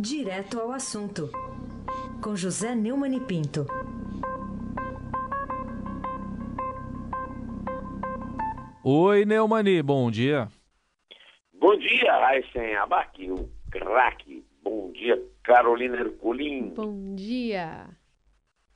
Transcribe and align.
Direto 0.00 0.60
ao 0.60 0.70
assunto, 0.70 1.28
com 2.22 2.36
José 2.36 2.72
Neumann 2.72 3.16
e 3.16 3.20
Pinto. 3.20 3.66
Oi, 8.84 9.24
Neumani, 9.24 9.82
bom 9.82 10.08
dia. 10.08 10.46
Bom 11.52 11.76
dia, 11.76 12.14
Aysen 12.28 12.76
Abac, 12.76 13.28
o 13.28 13.50
craque. 13.72 14.46
Bom 14.62 14.92
dia, 14.92 15.20
Carolina 15.42 15.96
Herculin. 15.96 16.74
Bom 16.76 17.16
dia. 17.16 17.88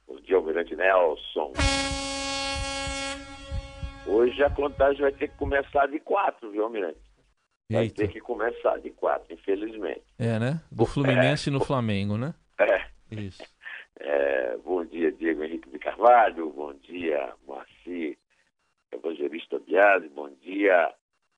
Bom 0.08 0.16
dia, 0.16 0.36
Almirante 0.36 0.74
Nelson. 0.74 1.52
Hoje 4.08 4.42
a 4.42 4.50
contagem 4.50 5.02
vai 5.02 5.12
ter 5.12 5.28
que 5.28 5.38
começar 5.38 5.86
de 5.86 6.00
quatro, 6.00 6.50
viu, 6.50 6.64
Almirante? 6.64 6.98
Vai 7.72 7.84
Eita. 7.84 8.02
ter 8.02 8.08
que 8.08 8.20
começar 8.20 8.78
de 8.78 8.90
quatro, 8.90 9.32
infelizmente. 9.32 10.02
É, 10.18 10.38
né? 10.38 10.60
Do 10.70 10.84
Fluminense 10.86 11.50
no 11.50 11.64
Flamengo, 11.64 12.16
né? 12.16 12.34
É, 12.58 12.84
Isso. 13.10 13.42
é, 13.98 14.56
bom 14.58 14.84
dia, 14.84 15.10
Diego 15.12 15.42
Henrique 15.42 15.70
de 15.70 15.78
Carvalho. 15.78 16.50
Bom 16.50 16.74
dia, 16.74 17.32
Moacir 17.46 18.16
Evangelista 18.92 19.58
Biasi. 19.58 20.08
Bom 20.08 20.30
dia, 20.42 20.92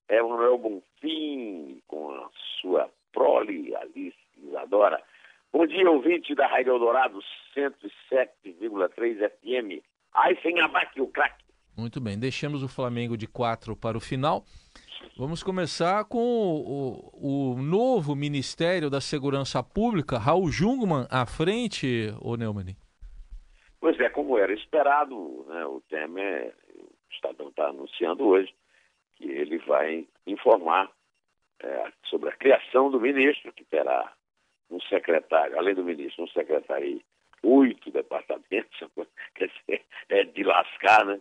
Emanuel 0.09 0.59
Bonfim, 0.59 1.81
com 1.87 2.11
a 2.11 2.29
sua 2.61 2.91
prole, 3.13 3.75
Alice 3.77 4.17
Isadora. 4.37 5.01
Bom 5.53 5.67
dia, 5.67 5.89
ouvinte 5.89 6.35
da 6.35 6.47
Rádio 6.49 6.73
Eldorado 6.73 7.21
107,3 7.57 9.31
FM. 9.31 9.83
Aí 10.13 10.37
sem 10.43 10.61
abaque 10.61 11.01
o 11.01 11.07
craque. 11.07 11.45
Muito 11.77 12.01
bem, 12.01 12.19
deixamos 12.19 12.63
o 12.63 12.69
Flamengo 12.69 13.17
de 13.17 13.27
quatro 13.27 13.77
para 13.77 13.97
o 13.97 14.01
final. 14.01 14.45
Vamos 15.17 15.43
começar 15.45 16.05
com 16.07 16.19
o, 16.19 17.53
o- 17.55 17.63
novo 17.63 18.17
Ministério 18.17 18.91
da 18.91 19.01
Segurança 19.01 19.63
Pública, 19.63 20.19
Raul 20.19 20.51
Jungmann, 20.51 21.07
à 21.09 21.25
frente, 21.25 22.13
ô 22.21 22.37
Neumani. 22.37 22.77
Pois 23.81 23.99
é, 24.01 24.09
como 24.09 24.37
era 24.39 24.53
esperado, 24.53 25.45
né, 25.49 25.65
o 25.67 25.81
Temer, 25.89 26.53
o 26.77 26.89
Estadão 27.13 27.49
está 27.49 27.69
anunciando 27.69 28.25
hoje 28.27 28.53
que 29.15 29.25
ele 29.29 29.59
vai 29.59 30.05
informar 30.27 30.91
é, 31.63 31.93
sobre 32.07 32.31
a 32.31 32.37
criação 32.37 32.91
do 32.91 32.99
ministro, 33.01 33.53
que 33.53 33.65
terá 33.65 34.13
um 34.69 34.81
secretário, 34.81 35.57
além 35.57 35.75
do 35.77 35.85
ministro, 35.85 36.25
um 36.25 36.29
secretário 36.29 36.89
e 36.89 37.05
oito 37.45 37.89
departamentos, 37.93 38.77
quer 39.37 39.49
dizer, 39.49 39.85
é 40.09 40.25
de 40.25 40.43
lascar, 40.43 41.05
né? 41.05 41.21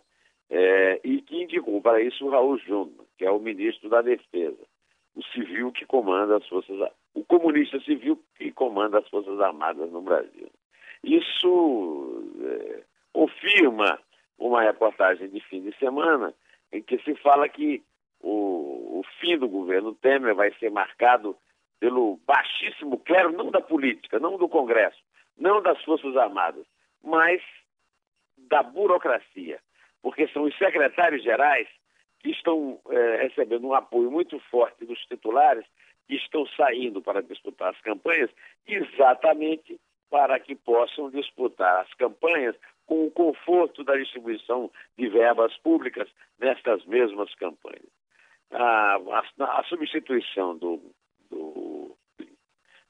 É, 0.55 1.01
e 1.03 1.19
que 1.19 1.41
indicou 1.41 1.81
para 1.81 1.99
isso 1.99 2.27
o 2.27 2.29
Raul 2.29 2.59
Jungmann, 2.59 3.07
que 3.17 3.25
é 3.25 3.31
o 3.31 3.39
ministro 3.39 3.89
da 3.89 4.03
Defesa, 4.03 4.63
o 5.15 5.23
civil 5.23 5.71
que 5.71 5.83
comanda 5.83 6.37
as 6.37 6.47
Forças 6.47 6.77
o 7.15 7.25
comunista 7.25 7.79
civil 7.79 8.23
que 8.37 8.51
comanda 8.51 8.99
as 8.99 9.07
Forças 9.09 9.39
Armadas 9.39 9.91
no 9.91 10.03
Brasil. 10.03 10.47
Isso 11.03 12.23
é, 12.43 12.83
confirma 13.11 13.99
uma 14.37 14.61
reportagem 14.61 15.27
de 15.27 15.39
fim 15.41 15.63
de 15.63 15.75
semana 15.77 16.35
em 16.71 16.83
que 16.83 16.99
se 16.99 17.15
fala 17.15 17.49
que 17.49 17.81
o, 18.21 18.99
o 18.99 19.03
fim 19.19 19.35
do 19.39 19.47
governo 19.47 19.95
Temer 19.95 20.35
vai 20.35 20.53
ser 20.59 20.69
marcado 20.69 21.35
pelo 21.79 22.19
baixíssimo 22.27 22.99
clero, 22.99 23.31
não 23.31 23.49
da 23.49 23.59
política, 23.59 24.19
não 24.19 24.37
do 24.37 24.47
Congresso, 24.47 25.01
não 25.35 25.63
das 25.63 25.83
Forças 25.83 26.15
Armadas, 26.15 26.67
mas 27.03 27.41
da 28.37 28.61
burocracia, 28.61 29.59
porque 30.03 30.27
são 30.27 30.43
os 30.43 30.55
secretários 30.57 31.23
gerais 31.23 31.67
que 32.19 32.29
estão 32.29 32.79
eh, 32.91 33.17
recebendo 33.23 33.65
um 33.67 33.73
apoio 33.73 34.11
muito 34.11 34.39
forte 34.51 34.85
dos 34.85 34.99
titulares 35.05 35.65
que 36.07 36.15
estão 36.15 36.45
saindo 36.55 37.01
para 37.01 37.23
disputar 37.23 37.71
as 37.73 37.81
campanhas, 37.81 38.29
exatamente 38.67 39.79
para 40.09 40.39
que 40.39 40.53
possam 40.55 41.09
disputar 41.09 41.81
as 41.81 41.93
campanhas 41.95 42.55
com 42.85 43.07
o 43.07 43.11
conforto 43.11 43.83
da 43.83 43.95
distribuição 43.95 44.69
de 44.97 45.07
verbas 45.09 45.55
públicas 45.57 46.07
nestas 46.39 46.85
mesmas 46.85 47.33
campanhas. 47.35 47.87
A, 48.51 48.95
a- 48.97 49.59
a 49.59 49.63
substituição 49.63 50.55
do, 50.57 50.79
do 51.31 51.95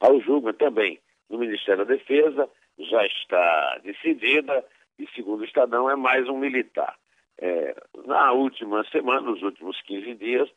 ao 0.00 0.20
Jungmann 0.20 0.52
também 0.54 1.00
no 1.30 1.38
Ministério 1.38 1.86
da 1.86 1.94
Defesa 1.94 2.50
já 2.78 3.06
está 3.06 3.78
decidida 3.82 4.64
e, 4.98 5.06
segundo 5.14 5.40
o 5.40 5.44
Estadão, 5.44 5.88
é 5.88 5.96
mais 5.96 6.28
um 6.28 6.36
militar. 6.38 6.94
É, 7.38 7.74
na 8.06 8.32
última 8.32 8.84
semana, 8.90 9.20
nos 9.20 9.42
últimos 9.42 9.80
15 9.82 10.14
dias, 10.14 10.48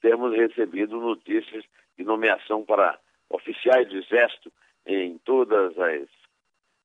temos 0.00 0.34
recebido 0.34 0.98
notícias 0.98 1.64
de 1.96 2.04
nomeação 2.04 2.64
para 2.64 2.98
oficiais 3.30 3.88
do 3.88 3.98
Exército 3.98 4.52
em 4.86 5.18
todas 5.18 5.78
as 5.78 6.08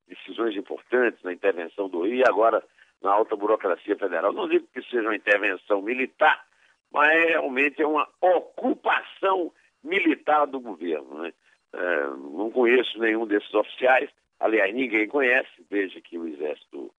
decisões 0.07 0.55
importantes 0.55 1.21
na 1.23 1.33
intervenção 1.33 1.89
do 1.89 2.03
Rio 2.03 2.15
e 2.15 2.23
agora 2.27 2.63
na 3.01 3.11
alta 3.11 3.35
burocracia 3.35 3.95
federal. 3.97 4.33
Não 4.33 4.47
digo 4.47 4.67
que 4.73 4.81
seja 4.83 5.01
uma 5.01 5.15
intervenção 5.15 5.81
militar, 5.81 6.45
mas 6.91 7.07
realmente 7.29 7.81
é 7.81 7.87
uma 7.87 8.07
ocupação 8.21 9.51
militar 9.83 10.45
do 10.47 10.59
governo. 10.59 11.23
Né? 11.23 11.33
É, 11.73 12.07
não 12.07 12.49
conheço 12.51 12.97
nenhum 12.99 13.25
desses 13.25 13.53
oficiais, 13.53 14.09
aliás, 14.39 14.73
ninguém 14.73 15.07
conhece, 15.07 15.49
desde 15.69 16.01
que 16.01 16.17
o 16.17 16.27
Exército 16.27 16.91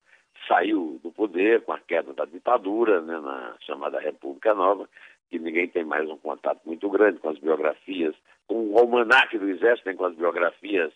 saiu 0.49 0.99
do 1.03 1.13
poder 1.13 1.63
com 1.63 1.73
a 1.73 1.79
queda 1.79 2.13
da 2.15 2.25
ditadura, 2.25 3.01
né, 3.03 3.21
na 3.21 3.55
chamada 3.61 4.01
República 4.01 4.55
Nova, 4.55 4.89
que 5.31 5.39
ninguém 5.39 5.69
tem 5.69 5.85
mais 5.85 6.09
um 6.09 6.17
contato 6.17 6.61
muito 6.65 6.89
grande 6.91 7.21
com 7.21 7.29
as 7.29 7.39
biografias, 7.39 8.15
com 8.47 8.71
o 8.73 8.79
almanaque 8.79 9.39
do 9.39 9.49
Exército, 9.49 9.95
com 9.95 10.07
as 10.07 10.15
biografias 10.15 10.93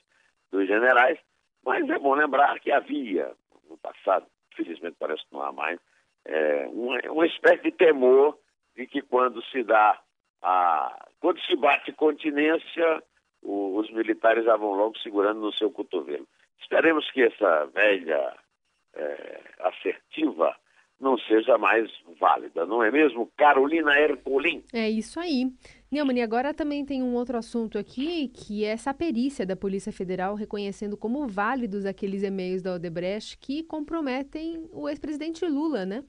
dos 0.50 0.66
generais, 0.66 1.18
mas 1.64 1.88
é 1.88 1.98
bom 1.98 2.14
lembrar 2.14 2.58
que 2.60 2.72
havia, 2.72 3.30
no 3.68 3.76
passado, 3.78 4.26
felizmente 4.56 4.96
parece 4.98 5.22
que 5.26 5.32
não 5.34 5.42
há 5.42 5.52
mais, 5.52 5.78
é, 6.24 6.66
uma, 6.72 6.98
uma 7.10 7.26
espécie 7.26 7.62
de 7.62 7.72
temor 7.72 8.38
de 8.76 8.86
que 8.86 9.02
quando 9.02 9.42
se 9.46 9.62
dá 9.62 10.00
a. 10.42 11.06
quando 11.20 11.40
se 11.42 11.54
bate 11.56 11.92
continência, 11.92 13.02
o- 13.42 13.76
os 13.76 13.90
militares 13.90 14.44
já 14.44 14.56
vão 14.56 14.72
logo 14.72 14.96
segurando 14.98 15.40
no 15.40 15.52
seu 15.52 15.70
cotovelo. 15.70 16.26
Esperemos 16.60 17.10
que 17.10 17.22
essa 17.22 17.66
velha 17.66 18.34
é, 18.94 19.40
assertiva 19.60 20.54
não 21.02 21.18
seja 21.18 21.58
mais 21.58 21.90
válida, 22.20 22.64
não 22.64 22.80
é 22.80 22.88
mesmo? 22.88 23.28
Carolina 23.36 23.98
Ercolim. 23.98 24.62
É 24.72 24.88
isso 24.88 25.18
aí. 25.18 25.50
Neumann, 25.90 26.16
e 26.16 26.22
agora 26.22 26.54
também 26.54 26.86
tem 26.86 27.02
um 27.02 27.14
outro 27.14 27.36
assunto 27.36 27.76
aqui, 27.76 28.28
que 28.28 28.64
é 28.64 28.68
essa 28.68 28.94
perícia 28.94 29.44
da 29.44 29.56
Polícia 29.56 29.92
Federal 29.92 30.36
reconhecendo 30.36 30.96
como 30.96 31.26
válidos 31.26 31.84
aqueles 31.84 32.22
e-mails 32.22 32.62
da 32.62 32.74
Odebrecht 32.74 33.36
que 33.38 33.64
comprometem 33.64 34.68
o 34.72 34.88
ex-presidente 34.88 35.44
Lula, 35.44 35.84
né? 35.84 36.04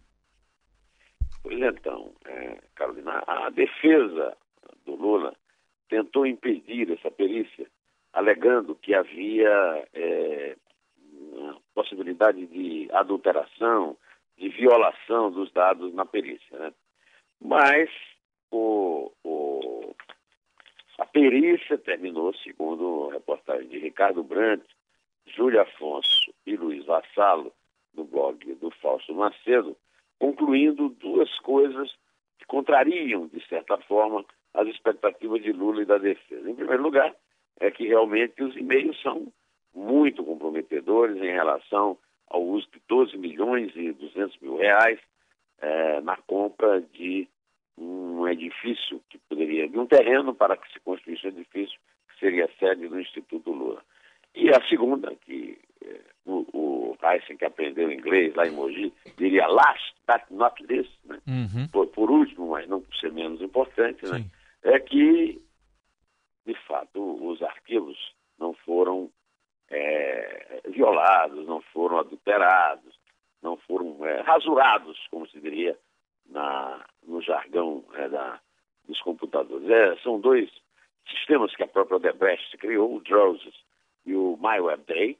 Pois 1.41 1.59
então, 1.59 2.13
é, 2.25 2.59
Carolina, 2.75 3.23
a 3.25 3.49
defesa 3.49 4.37
do 4.85 4.95
Lula 4.95 5.35
tentou 5.89 6.25
impedir 6.25 6.91
essa 6.91 7.09
perícia, 7.09 7.67
alegando 8.13 8.75
que 8.75 8.93
havia 8.93 9.87
é, 9.91 10.55
possibilidade 11.73 12.45
de 12.47 12.87
adulteração, 12.91 13.97
de 14.37 14.49
violação 14.49 15.31
dos 15.31 15.51
dados 15.51 15.93
na 15.93 16.05
perícia. 16.05 16.57
Né? 16.57 16.73
Mas 17.41 17.89
o, 18.51 19.11
o- 19.23 19.95
a 20.99 21.05
perícia 21.05 21.77
terminou, 21.77 22.33
segundo 22.35 23.09
a 23.09 23.13
reportagem 23.13 23.67
de 23.67 23.79
Ricardo 23.79 24.23
Brandt, 24.23 24.63
Júlio 25.25 25.61
Afonso 25.61 26.33
e 26.45 26.55
Luiz 26.55 26.85
Vassalo, 26.85 27.51
do 27.93 28.03
blog 28.03 28.53
do 28.55 28.71
Fausto 28.71 29.13
Macedo, 29.13 29.75
concluindo 30.19 30.89
duas 30.89 31.29
coisas 31.39 31.91
que 32.39 32.45
contrariam, 32.45 33.27
de 33.27 33.45
certa 33.47 33.77
forma, 33.79 34.25
as 34.53 34.67
expectativas 34.67 35.41
de 35.41 35.51
Lula 35.51 35.81
e 35.81 35.85
da 35.85 35.97
defesa. 35.97 36.49
Em 36.49 36.55
primeiro 36.55 36.81
lugar, 36.83 37.15
é 37.59 37.69
que 37.71 37.87
realmente 37.87 38.41
os 38.43 38.55
e-mails 38.55 38.99
são 39.01 39.27
muito 39.73 40.23
comprometedores 40.23 41.17
em 41.17 41.31
relação 41.31 41.97
ao 42.27 42.43
uso 42.43 42.67
de 42.71 42.81
12 42.87 43.17
milhões 43.17 43.71
e 43.75 43.91
200 43.91 44.39
mil 44.39 44.57
reais 44.57 44.99
eh, 45.59 46.01
na 46.01 46.17
compra 46.17 46.81
de 46.81 47.27
um 47.77 48.27
edifício 48.27 49.01
que 49.09 49.17
poderia, 49.29 49.67
de 49.67 49.77
um 49.77 49.85
terreno 49.85 50.33
para 50.33 50.55
que 50.57 50.71
se 50.71 50.79
construísse 50.79 51.25
um 51.25 51.29
edifício 51.29 51.79
que 52.09 52.19
seria 52.19 52.49
sede 52.59 52.87
do 52.87 52.99
Instituto 52.99 53.51
Lula. 53.51 53.83
E 54.35 54.49
a 54.49 54.67
segunda, 54.67 55.15
que 55.15 55.59
eh, 55.83 56.01
o, 56.25 56.45
o 56.53 56.97
Heisen, 57.03 57.37
que 57.37 57.45
aprendeu 57.45 57.91
inglês 57.91 58.33
lá 58.35 58.47
em 58.47 58.51
Mogi, 58.51 58.93
diria 59.17 59.47
last 59.47 59.93
but 60.07 60.23
not 60.29 60.63
least, 60.67 60.91
né? 61.05 61.19
Uhum. 61.27 61.67
por, 61.71 61.87
por 61.87 62.09
último, 62.09 62.49
mas 62.49 62.67
não 62.67 62.81
por 62.81 62.95
ser 62.95 63.11
menos 63.11 63.41
importante, 63.41 64.05
né? 64.05 64.25
É 64.63 64.79
que, 64.79 65.41
de 66.45 66.53
fato, 66.67 67.25
os 67.25 67.41
arquivos 67.41 67.97
não 68.39 68.53
foram 68.53 69.11
é, 69.73 70.61
violados, 70.67 71.45
não 71.47 71.61
foram 71.73 71.97
adulterados, 71.99 72.97
não 73.41 73.57
foram 73.57 74.05
é, 74.05 74.21
rasurados, 74.21 74.99
como 75.09 75.27
se 75.27 75.39
diria 75.39 75.77
na, 76.27 76.85
no 77.05 77.21
jargão 77.21 77.83
é, 77.95 78.07
da, 78.07 78.39
dos 78.87 79.01
computadores. 79.01 79.67
É, 79.69 79.95
são 79.97 80.19
dois 80.19 80.49
sistemas 81.09 81.53
que 81.55 81.63
a 81.63 81.67
própria 81.67 81.97
Odebrecht 81.97 82.57
criou, 82.57 82.95
o 82.95 83.01
Drones 83.01 83.53
e 84.05 84.15
o 84.15 84.37
MyWebDay, 84.39 85.17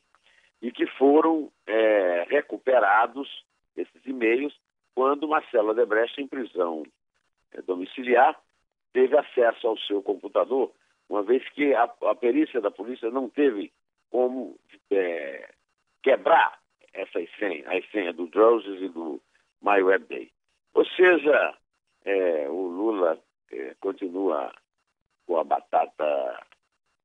e 0.62 0.72
que 0.72 0.86
foram 0.86 1.52
é, 1.68 2.26
recuperados 2.30 3.28
esses 3.76 4.06
e-mails 4.06 4.54
quando 4.96 5.28
Marcelo 5.28 5.72
Odebrecht, 5.72 6.22
em 6.22 6.28
prisão 6.28 6.84
é, 7.52 7.62
domiciliar, 7.64 8.40
teve 8.94 9.18
acesso 9.18 9.68
ao 9.68 9.78
seu 9.80 10.02
computador, 10.04 10.72
uma 11.10 11.24
vez 11.24 11.48
que 11.50 11.74
a, 11.74 11.92
a 12.04 12.16
perícia 12.16 12.62
da 12.62 12.70
polícia 12.70 13.10
não 13.10 13.28
teve 13.28 13.74
como 14.14 14.56
é, 14.92 15.50
quebrar 16.04 16.60
essas 16.94 17.28
senhas, 17.40 17.66
as 17.66 17.90
senhas 17.90 18.16
do 18.16 18.28
Drowses 18.28 18.80
e 18.80 18.90
do 18.90 19.20
MyWebDay. 19.64 20.32
Ou 20.76 20.86
seja, 20.86 21.58
é, 22.06 22.48
o 22.48 22.68
Lula 22.68 23.18
é, 23.52 23.76
continua 23.80 24.54
com 25.26 25.40
a 25.40 25.44
batata, 25.44 26.46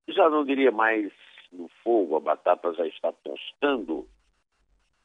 já 0.06 0.28
não 0.28 0.44
diria 0.44 0.70
mais 0.70 1.10
no 1.50 1.70
fogo, 1.82 2.16
a 2.16 2.20
batata 2.20 2.74
já 2.74 2.86
está 2.86 3.10
tostando. 3.24 4.06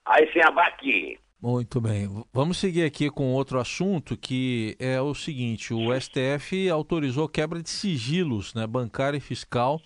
Aí 0.04 0.30
sem 0.34 0.44
abaque. 0.44 1.18
Muito 1.42 1.80
bem. 1.80 2.08
Vamos 2.34 2.58
seguir 2.58 2.84
aqui 2.84 3.10
com 3.10 3.34
outro 3.34 3.60
assunto 3.60 4.18
que 4.18 4.76
é 4.78 5.00
o 5.00 5.14
seguinte: 5.14 5.74
o 5.74 5.94
STF 5.98 6.70
autorizou 6.70 7.30
quebra 7.30 7.62
de 7.62 7.70
sigilos 7.70 8.54
né, 8.54 8.68
bancário 8.68 9.18
e 9.18 9.22
fiscal 9.22 9.80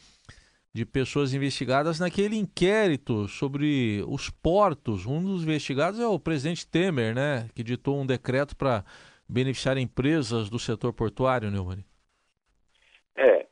de 0.77 0.85
pessoas 0.85 1.33
investigadas 1.33 1.99
naquele 1.99 2.35
inquérito 2.37 3.27
sobre 3.27 4.03
os 4.07 4.29
portos. 4.29 5.07
Um 5.07 5.23
dos 5.23 5.41
investigados 5.41 5.99
é 5.99 6.05
o 6.05 6.19
presidente 6.19 6.69
Temer, 6.69 7.15
né, 7.15 7.49
que 7.55 7.63
ditou 7.63 7.99
um 7.99 8.05
decreto 8.05 8.55
para 8.55 8.83
beneficiar 9.27 9.75
empresas 9.79 10.51
do 10.51 10.59
setor 10.59 10.93
portuário, 10.93 11.49
Neumann. 11.49 11.83
É, 13.15 13.47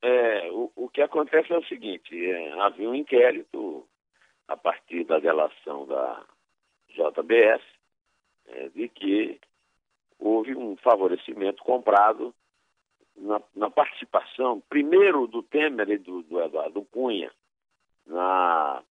é 0.00 0.50
o, 0.50 0.72
o, 0.74 0.88
que 0.88 1.02
acontece 1.02 1.52
é 1.52 1.58
o 1.58 1.64
seguinte: 1.66 2.16
é, 2.18 2.52
havia 2.62 2.88
um 2.88 2.94
inquérito 2.94 3.86
a 4.48 4.56
partir 4.56 5.04
da 5.04 5.18
delação 5.18 5.86
da 5.86 6.24
JBS, 6.88 7.62
é, 8.46 8.68
de 8.70 8.88
que 8.88 9.38
houve 10.18 10.56
um 10.56 10.74
favorecimento 10.76 11.62
comprado 11.62 12.34
na, 13.22 13.40
na, 13.54 13.70
participação, 13.70 14.60
primeiro 14.68 15.26
do 15.26 15.42
Temer 15.42 15.88
e 15.90 15.98
do, 15.98 16.22
do 16.22 16.40
Eduardo 16.40 16.84
Cunha, 16.86 17.30
na, 18.04 18.82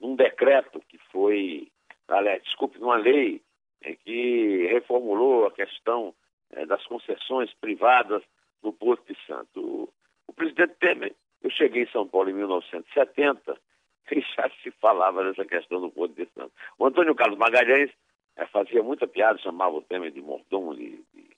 num 0.00 0.14
decreto 0.14 0.80
que 0.88 0.96
foi, 1.10 1.70
aliás, 2.08 2.42
desculpe, 2.44 2.78
numa 2.78 2.96
lei 2.96 3.42
é, 3.82 3.94
que 3.96 4.68
reformulou 4.68 5.46
a 5.46 5.52
questão 5.52 6.14
é, 6.52 6.64
das 6.64 6.84
concessões 6.86 7.52
privadas 7.54 8.22
no 8.62 8.72
Porto 8.72 9.12
de 9.12 9.18
Santo. 9.26 9.60
O, 9.60 9.92
o 10.28 10.32
presidente 10.32 10.74
Temer, 10.78 11.14
eu 11.42 11.50
cheguei 11.50 11.82
em 11.82 11.90
São 11.90 12.06
Paulo 12.06 12.30
em 12.30 12.34
1970 12.34 13.58
e 14.12 14.20
já 14.20 14.48
se 14.62 14.70
falava 14.72 15.24
dessa 15.24 15.44
questão 15.44 15.80
do 15.80 15.90
Porto 15.90 16.14
de 16.14 16.28
Santo. 16.32 16.52
O 16.78 16.86
Antônio 16.86 17.14
Carlos 17.14 17.38
Magalhães 17.38 17.90
é, 18.36 18.46
fazia 18.46 18.84
muita 18.84 19.08
piada, 19.08 19.38
chamava 19.38 19.74
o 19.74 19.82
Temer 19.82 20.12
de 20.12 20.20
mordomo 20.20 20.76
de, 20.76 21.04
de 21.12 21.30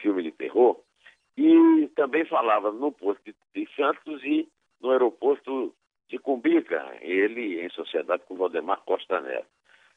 filme 0.00 0.24
de 0.24 0.32
terror, 0.32 0.80
e 1.38 1.86
também 1.94 2.24
falava 2.24 2.72
no 2.72 2.90
Porto 2.90 3.22
de, 3.24 3.34
de 3.54 3.72
Santos 3.76 4.22
e 4.24 4.48
no 4.80 4.90
aeroporto 4.90 5.72
de 6.08 6.18
Cumbica, 6.18 6.84
ele 7.00 7.60
em 7.64 7.68
sociedade 7.70 8.24
com 8.26 8.34
Valdemar 8.34 8.82
Costa 8.84 9.20
Neto. 9.20 9.46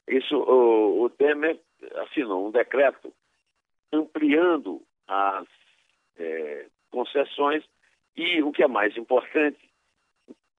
Isso, 0.08 0.36
o, 0.36 1.04
o 1.04 1.10
Temer 1.10 1.60
assinou 2.04 2.48
um 2.48 2.52
decreto 2.52 3.12
ampliando 3.92 4.82
as 5.08 5.48
é, 6.18 6.68
concessões 6.92 7.64
e, 8.16 8.44
o 8.44 8.52
que 8.52 8.62
é 8.62 8.68
mais 8.68 8.96
importante, 8.96 9.60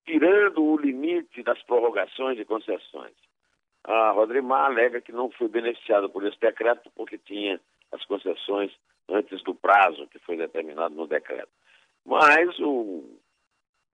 tirando 0.04 0.64
o 0.64 0.76
limite 0.76 1.44
das 1.44 1.62
prorrogações 1.62 2.36
de 2.36 2.44
concessões. 2.44 3.14
A 3.84 4.10
Rodrimar 4.10 4.64
alega 4.64 5.00
que 5.00 5.12
não 5.12 5.30
foi 5.30 5.48
beneficiada 5.48 6.08
por 6.08 6.26
esse 6.26 6.38
decreto 6.40 6.90
porque 6.96 7.18
tinha 7.18 7.60
as 7.92 8.04
concessões 8.06 8.72
antes 9.08 9.42
do 9.42 9.54
prazo 9.54 10.06
que 10.08 10.18
foi 10.20 10.36
determinado 10.36 10.94
no 10.94 11.06
decreto. 11.06 11.50
Mas 12.04 12.58
o 12.58 13.18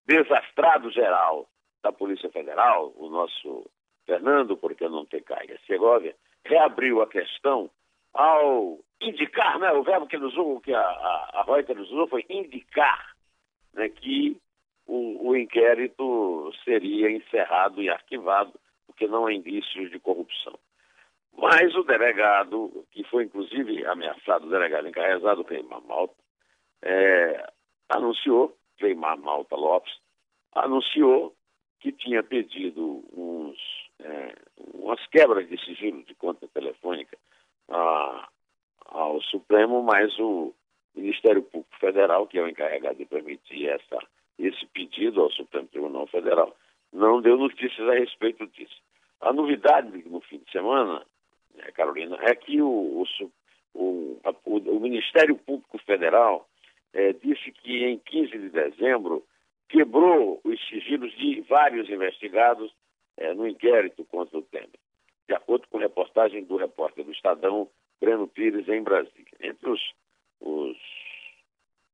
desastrado 0.07 0.91
geral 0.91 1.49
da 1.83 1.93
Polícia 1.93 2.31
Federal, 2.31 2.93
o 2.97 3.09
nosso 3.09 3.71
Fernando, 4.07 4.57
porque 4.57 4.89
não 4.89 5.05
tem 5.05 5.23
carga 5.23 5.59
Segovia, 5.67 6.15
reabriu 6.45 7.03
a 7.03 7.07
questão 7.07 7.71
ao 8.15 8.79
indicar, 9.01 9.59
né, 9.59 9.71
o 9.73 9.83
verbo 9.83 10.07
que 10.07 10.17
ele 10.17 10.25
usou, 10.25 10.61
que 10.61 10.73
a, 10.73 10.81
a, 10.81 11.31
a 11.35 11.45
Reuters 11.45 11.81
usou 11.81 12.09
foi 12.09 12.25
indicar 12.29 13.15
né, 13.75 13.89
que 13.89 14.41
o, 14.87 15.29
o 15.29 15.37
inquérito 15.37 16.51
seria 16.65 17.11
encerrado 17.11 17.83
e 17.83 17.91
arquivado, 17.91 18.53
porque 18.87 19.07
não 19.07 19.27
há 19.27 19.33
indícios 19.33 19.91
de 19.91 20.01
corrupção. 20.01 20.59
Mas 21.41 21.73
o 21.77 21.85
delegado, 21.85 22.85
que 22.91 23.05
foi 23.05 23.25
inclusive 23.25 23.87
ameaçado, 23.87 24.47
o 24.47 24.51
delegado 24.51 24.89
encarregado, 24.89 25.45
Cleimar 25.45 25.81
Malta, 25.87 26.15
é, 26.83 27.49
anunciou, 27.89 28.57
Cleimar 28.77 29.17
Malta 29.19 29.55
Lopes, 29.55 29.93
anunciou 30.53 31.33
que 31.79 31.93
tinha 31.93 32.25
pedido 32.25 33.05
uns, 33.13 33.57
é, 34.01 34.35
umas 34.75 35.05
quebras 35.07 35.49
de 35.49 35.65
sigilo 35.65 36.03
de 36.03 36.15
conta 36.17 36.49
telefônica 36.49 37.17
a, 37.69 38.29
ao 38.87 39.23
Supremo, 39.23 39.81
mas 39.81 40.19
o 40.19 40.53
Ministério 40.95 41.43
Público 41.43 41.79
Federal, 41.79 42.27
que 42.27 42.37
é 42.37 42.43
o 42.43 42.49
encarregado 42.49 42.97
de 42.97 43.07
permitir 43.07 43.69
essa 43.69 43.99
esse 44.39 44.67
pedido 44.67 45.21
ao 45.21 45.33
Supremo 45.33 45.67
Tribunal 45.67 46.07
Federal, 46.07 46.55
não 46.93 47.21
deu 47.21 47.37
notícias 47.37 47.89
a 47.89 47.95
respeito 47.95 48.47
disso. 48.47 48.81
A 49.21 49.33
novidade 49.33 49.91
no 50.09 50.21
fim 50.21 50.39
de 50.39 50.53
semana, 50.53 51.05
né, 51.59 51.71
Carolina, 51.73 52.17
é 52.23 52.35
que 52.35 52.61
o, 52.63 53.05
o, 53.75 54.21
a, 54.25 54.35
o 54.47 54.81
Ministério 54.81 55.37
Público 55.37 55.79
Federal 55.79 56.49
é, 56.93 57.13
disse 57.13 57.53
que 57.53 57.85
em 57.85 57.99
15 57.99 58.31
de 58.31 58.49
dezembro 58.51 59.25
quebrou 59.69 60.41
os 60.45 60.69
sigilos 60.69 61.13
de 61.17 61.43
vários 61.43 61.89
investigados 61.91 62.73
é, 63.17 63.35
no 63.35 63.47
inquérito 63.47 64.05
contra 64.07 64.39
o 64.39 64.43
Temer, 64.43 64.71
de 65.29 65.35
acordo 65.35 65.67
com 65.69 65.79
reportagem 65.79 66.45
do 66.45 66.57
repórter 66.57 67.05
do 67.05 67.13
Estadão, 67.13 67.69
Breno 68.01 68.27
Pires, 68.29 68.69
em 68.69 68.83
Brasília. 68.83 69.27
Entre 69.41 69.69
os, 69.69 69.81
os 70.41 70.77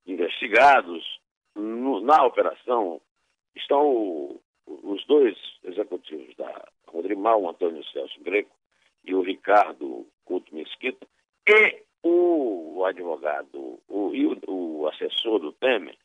investigados 0.06 1.20
no, 1.54 2.00
na 2.00 2.24
operação 2.24 3.00
estão 3.56 3.86
o, 3.86 4.40
os 4.66 5.04
dois 5.06 5.36
executivos 5.64 6.34
da 6.36 6.68
Rodrimal, 6.86 7.42
o 7.42 7.48
Antônio 7.48 7.84
Celso 7.86 8.20
Greco 8.20 8.54
e 9.04 9.14
o 9.14 9.22
Ricardo 9.22 10.06
Couto 10.24 10.54
Mesquita, 10.54 11.06
e 11.46 11.82
o 12.02 12.84
advogado 12.84 13.80
o, 13.88 14.12
o, 14.46 14.88
assessor 14.88 15.38
do 15.38 15.52
Temer, 15.52 15.96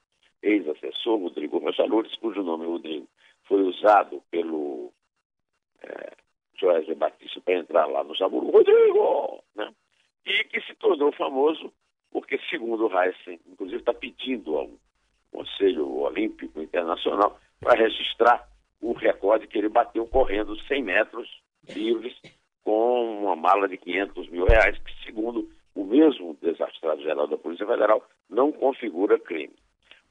ex-assessor 0.41 1.19
Rodrigo 1.19 1.57
Rosalures, 1.59 2.15
cujo 2.15 2.43
nome 2.43 2.65
Rodrigo 2.65 3.07
foi 3.43 3.61
usado 3.63 4.21
pelo 4.29 4.93
é, 5.81 6.13
Joé 6.55 6.81
Batista 6.95 7.41
para 7.41 7.55
entrar 7.55 7.85
lá 7.87 8.03
no 8.03 8.15
Saburo, 8.15 8.49
Rodrigo, 8.49 9.43
né? 9.55 9.73
e 10.25 10.43
que 10.45 10.61
se 10.61 10.75
tornou 10.75 11.11
famoso 11.13 11.73
porque, 12.11 12.39
segundo 12.49 12.87
o 12.87 12.99
Heisen, 12.99 13.39
inclusive 13.47 13.79
está 13.79 13.93
pedindo 13.93 14.57
ao 14.57 14.69
Conselho 15.31 15.99
Olímpico 15.99 16.61
Internacional 16.61 17.39
para 17.59 17.77
registrar 17.79 18.47
o 18.81 18.93
recorde 18.93 19.47
que 19.47 19.57
ele 19.57 19.69
bateu 19.69 20.07
correndo 20.07 20.59
100 20.61 20.83
metros 20.83 21.41
livres 21.67 22.15
com 22.63 23.23
uma 23.23 23.35
mala 23.35 23.67
de 23.67 23.77
500 23.77 24.29
mil 24.29 24.45
reais, 24.45 24.77
que, 24.79 25.05
segundo 25.05 25.49
o 25.75 25.83
mesmo 25.83 26.37
desastrado 26.41 27.01
geral 27.01 27.27
da 27.27 27.37
Polícia 27.37 27.65
Federal, 27.65 28.03
não 28.29 28.51
configura 28.51 29.19
crime. 29.19 29.55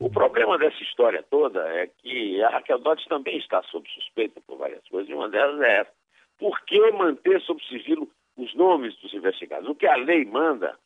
O 0.01 0.09
problema 0.09 0.57
dessa 0.57 0.81
história 0.83 1.25
toda 1.29 1.61
é 1.69 1.89
que 1.89 2.43
a 2.43 2.51
Raquel 2.51 2.79
Dodge 2.79 3.09
também 3.09 3.37
está 3.39 3.63
sob 3.65 3.89
suspeita 3.91 4.41
por 4.47 4.57
várias 4.57 4.87
coisas, 4.89 5.11
e 5.11 5.15
uma 5.15 5.29
delas 5.29 5.61
é 5.61 5.81
essa. 5.81 5.93
Por 6.39 6.61
que 6.65 6.91
manter 6.93 7.41
sob 7.43 7.63
sigilo 7.65 8.09
os 8.37 8.55
nomes 8.55 8.97
dos 9.01 9.13
investigados? 9.13 9.69
O 9.69 9.75
que 9.75 9.87
a 9.87 9.97
lei 9.97 10.25
manda 10.25 10.79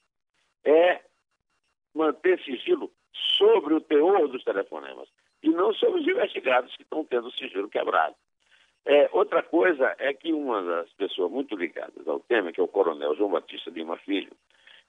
é 0.65 1.01
manter 1.95 2.43
sigilo 2.43 2.91
sobre 3.37 3.75
o 3.75 3.81
teor 3.81 4.29
dos 4.29 4.43
telefonemas 4.45 5.09
e 5.43 5.51
não 5.51 5.75
sobre 5.75 6.01
os 6.01 6.09
investigados 6.09 6.75
que 6.77 6.83
estão 6.83 7.05
tendo 7.05 7.29
o 7.29 7.33
sigilo 7.33 7.69
quebrado. 7.69 8.15
É, 8.85 9.09
outra 9.13 9.43
coisa 9.43 9.95
é 9.99 10.13
que 10.13 10.33
uma 10.33 10.63
das 10.63 10.93
pessoas 10.95 11.31
muito 11.31 11.55
ligadas 11.57 12.07
ao 12.07 12.21
tema, 12.21 12.53
que 12.53 12.61
é 12.61 12.65
o 12.65 12.69
coronel 12.69 13.15
João 13.15 13.31
Batista 13.31 13.71
Lima 13.71 13.97
Filho, 13.99 14.33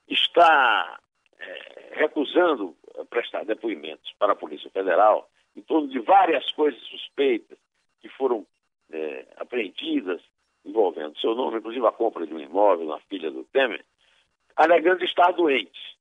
está 0.07 0.99
é, 1.39 1.89
recusando 1.91 2.75
prestar 3.09 3.45
depoimentos 3.45 4.11
para 4.17 4.33
a 4.33 4.35
Polícia 4.35 4.69
Federal 4.71 5.29
em 5.55 5.61
torno 5.61 5.87
de 5.87 5.99
várias 5.99 6.51
coisas 6.53 6.81
suspeitas 6.83 7.57
que 8.01 8.09
foram 8.09 8.45
é, 8.91 9.25
apreendidas 9.37 10.21
envolvendo 10.65 11.19
seu 11.19 11.35
nome, 11.35 11.57
inclusive 11.57 11.85
a 11.85 11.91
compra 11.91 12.25
de 12.25 12.33
um 12.33 12.39
imóvel 12.39 12.87
na 12.87 12.99
filha 13.01 13.29
do 13.29 13.43
Temer, 13.45 13.83
alegando 14.55 15.03
estar 15.03 15.31
doente. 15.31 15.97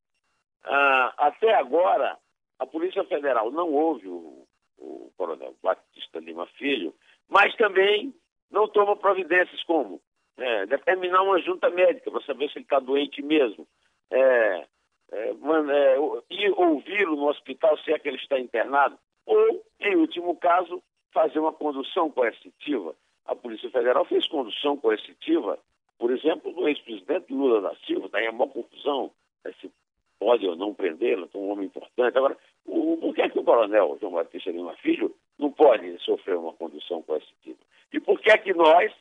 Ah, 0.64 1.12
até 1.18 1.54
agora, 1.54 2.16
a 2.58 2.66
Polícia 2.66 3.02
Federal 3.04 3.50
não 3.50 3.72
ouve 3.72 4.06
o, 4.06 4.46
o 4.78 5.12
coronel 5.16 5.54
Batista 5.62 6.20
Lima 6.20 6.46
Filho, 6.58 6.94
mas 7.32 7.54
também 7.56 8.14
não 8.50 8.68
toma 8.68 8.94
providências 8.94 9.64
como 9.64 10.00
é, 10.36 10.66
determinar 10.66 11.22
uma 11.22 11.40
junta 11.40 11.70
médica 11.70 12.10
para 12.10 12.20
saber 12.22 12.50
se 12.50 12.58
ele 12.58 12.64
está 12.64 12.78
doente 12.78 13.22
mesmo, 13.22 13.66
é, 14.10 14.66
é, 15.10 15.30
é 15.30 15.96
ir 16.30 16.52
ouvi-lo 16.52 17.16
no 17.16 17.28
hospital 17.28 17.78
se 17.78 17.92
é 17.92 17.98
que 17.98 18.08
ele 18.08 18.18
está 18.18 18.38
internado, 18.38 18.98
ou, 19.24 19.64
em 19.80 19.96
último 19.96 20.36
caso, 20.36 20.82
fazer 21.12 21.38
uma 21.38 21.52
condução 21.52 22.10
coercitiva. 22.10 22.94
A 23.24 23.34
Polícia 23.34 23.70
Federal 23.70 24.04
fez 24.04 24.26
condução 24.26 24.76
coercitiva, 24.76 25.58
por 25.98 26.10
exemplo, 26.10 26.52
do 26.52 26.68
ex-presidente 26.68 27.32
Lula 27.32 27.62
da 27.62 27.74
Silva, 27.86 28.08
daí 28.10 28.26
a 28.26 28.32
maior 28.32 28.52
confusão, 28.52 29.10
né, 29.44 29.52
se 29.60 29.70
pode 30.18 30.46
ou 30.46 30.56
não 30.56 30.74
prendê-lo, 30.74 31.30
é 31.32 31.38
um 31.38 31.50
homem 31.50 31.66
importante. 31.66 32.18
Agora, 32.18 32.36
o, 32.66 32.96
por 32.98 33.14
que, 33.14 33.22
é 33.22 33.28
que 33.28 33.38
o 33.38 33.44
coronel 33.44 33.96
João 34.00 34.12
Batista 34.12 34.50
Lima 34.50 34.74
Filho 34.76 35.14
não 35.38 35.50
pode 35.50 35.98
sofrer 35.98 36.36
uma 36.36 36.52
condução 36.52 37.02
coercitiva? 37.02 37.58
E 37.92 38.00
por 38.00 38.20
que 38.20 38.30
é 38.30 38.38
que 38.38 38.52
nós 38.54 38.92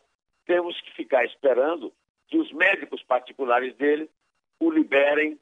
temos 0.46 0.80
que 0.82 0.92
ficar 0.94 1.24
esperando 1.26 1.94
que 2.28 2.38
os 2.38 2.52
médicos 2.52 3.02
particulares 3.04 3.76
dele 3.76 4.10
o 4.60 4.70
liberem 4.70 5.40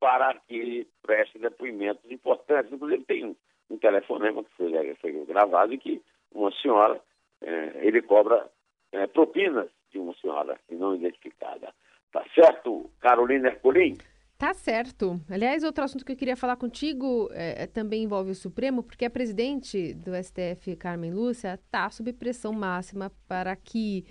para 0.00 0.34
que 0.46 0.86
preste 1.02 1.38
depoimentos 1.38 2.10
importantes? 2.10 2.72
Inclusive, 2.72 3.04
tem 3.04 3.24
um, 3.24 3.36
um 3.70 3.78
telefonema 3.78 4.42
que 4.44 4.50
foi, 4.52 4.94
foi 4.96 5.26
gravado 5.26 5.74
e 5.74 5.78
que 5.78 6.02
uma 6.32 6.52
senhora, 6.52 7.00
é, 7.42 7.86
ele 7.86 8.02
cobra 8.02 8.48
é, 8.92 9.06
propinas 9.06 9.68
de 9.90 9.98
uma 9.98 10.14
senhora 10.14 10.58
não 10.70 10.94
identificada. 10.94 11.72
Tá 12.12 12.24
certo, 12.34 12.90
Carolina 13.00 13.48
Ercolim? 13.48 13.96
Tá 14.38 14.54
certo. 14.54 15.20
Aliás, 15.28 15.64
outro 15.64 15.82
assunto 15.82 16.04
que 16.04 16.12
eu 16.12 16.16
queria 16.16 16.36
falar 16.36 16.54
contigo 16.54 17.28
é, 17.32 17.64
é, 17.64 17.66
também 17.66 18.04
envolve 18.04 18.30
o 18.30 18.36
Supremo, 18.36 18.84
porque 18.84 19.04
a 19.04 19.10
presidente 19.10 19.92
do 19.94 20.12
STF, 20.14 20.76
Carmen 20.76 21.12
Lúcia, 21.12 21.54
está 21.54 21.90
sob 21.90 22.12
pressão 22.12 22.52
máxima 22.52 23.10
para 23.26 23.56
que 23.56 24.06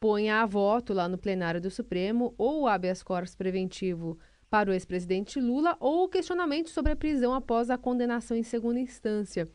ponha 0.00 0.40
a 0.40 0.46
voto 0.46 0.94
lá 0.94 1.06
no 1.06 1.18
plenário 1.18 1.60
do 1.60 1.70
Supremo 1.70 2.34
ou 2.38 2.62
o 2.62 2.66
habeas 2.66 3.02
corpus 3.02 3.34
preventivo 3.34 4.18
para 4.48 4.70
o 4.70 4.72
ex-presidente 4.72 5.38
Lula 5.38 5.76
ou 5.78 6.08
questionamento 6.08 6.70
sobre 6.70 6.92
a 6.92 6.96
prisão 6.96 7.34
após 7.34 7.68
a 7.68 7.76
condenação 7.76 8.34
em 8.34 8.42
segunda 8.42 8.80
instância. 8.80 9.46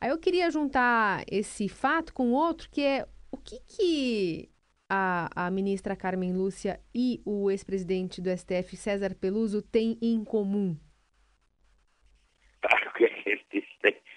Aí 0.00 0.08
eu 0.08 0.16
queria 0.16 0.50
juntar 0.50 1.22
esse 1.30 1.68
fato 1.68 2.14
com 2.14 2.32
outro, 2.32 2.70
que 2.70 2.80
é 2.80 3.06
o 3.30 3.36
que, 3.36 3.60
que 3.66 4.50
a, 4.90 5.46
a 5.46 5.50
ministra 5.50 5.94
Carmen 5.94 6.32
Lúcia 6.32 6.80
e 6.92 7.22
o 7.24 7.48
ex-presidente 7.50 8.20
do 8.20 8.28
STF, 8.28 8.76
César 8.76 9.14
Peluso, 9.14 9.62
têm 9.62 9.96
em 10.02 10.24
comum? 10.24 10.76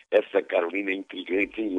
Essa 0.09 0.41
Carolina 0.43 0.91
é 0.91 0.95
intrigante, 0.95 1.61
hein? 1.61 1.75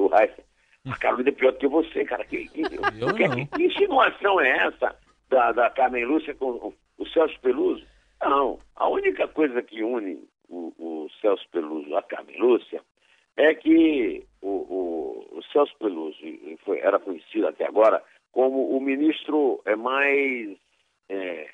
A 0.87 0.97
Carolina 0.99 1.29
é 1.29 1.33
pior 1.33 1.53
do 1.53 1.59
que 1.59 1.69
você, 1.69 2.05
cara. 2.05 2.25
Que, 2.25 2.49
que, 2.49 2.63
Eu 3.01 3.15
que, 3.15 3.29
não. 3.29 3.47
que 3.47 3.63
insinuação 3.65 4.41
é 4.41 4.67
essa 4.67 4.97
da, 5.29 5.53
da 5.53 5.71
Carmen 5.71 6.05
Lúcia 6.05 6.35
com 6.35 6.51
o, 6.51 6.75
o 6.99 7.07
Celso 7.09 7.39
Peluso? 7.41 7.85
Não, 8.21 8.59
a 8.77 8.89
única 8.89 9.29
coisa 9.29 9.63
que 9.63 9.83
une 9.83 10.29
o, 10.49 10.73
o 10.79 11.09
Celso 11.21 11.47
Peluso 11.51 11.97
à 11.97 12.03
Carmen 12.03 12.39
Lúcia 12.39 12.83
é 13.37 13.55
que 13.55 14.25
o, 14.43 14.49
o, 14.49 15.39
o 15.39 15.43
Celso 15.53 15.75
Peluso 15.79 16.19
foi, 16.65 16.79
era 16.79 16.99
conhecido 16.99 17.49
até 17.49 17.67
agora 17.67 18.03
como 18.35 18.76
o 18.76 18.81
ministro 18.81 19.62
é 19.64 19.76
mais 19.76 20.59
é, 21.09 21.49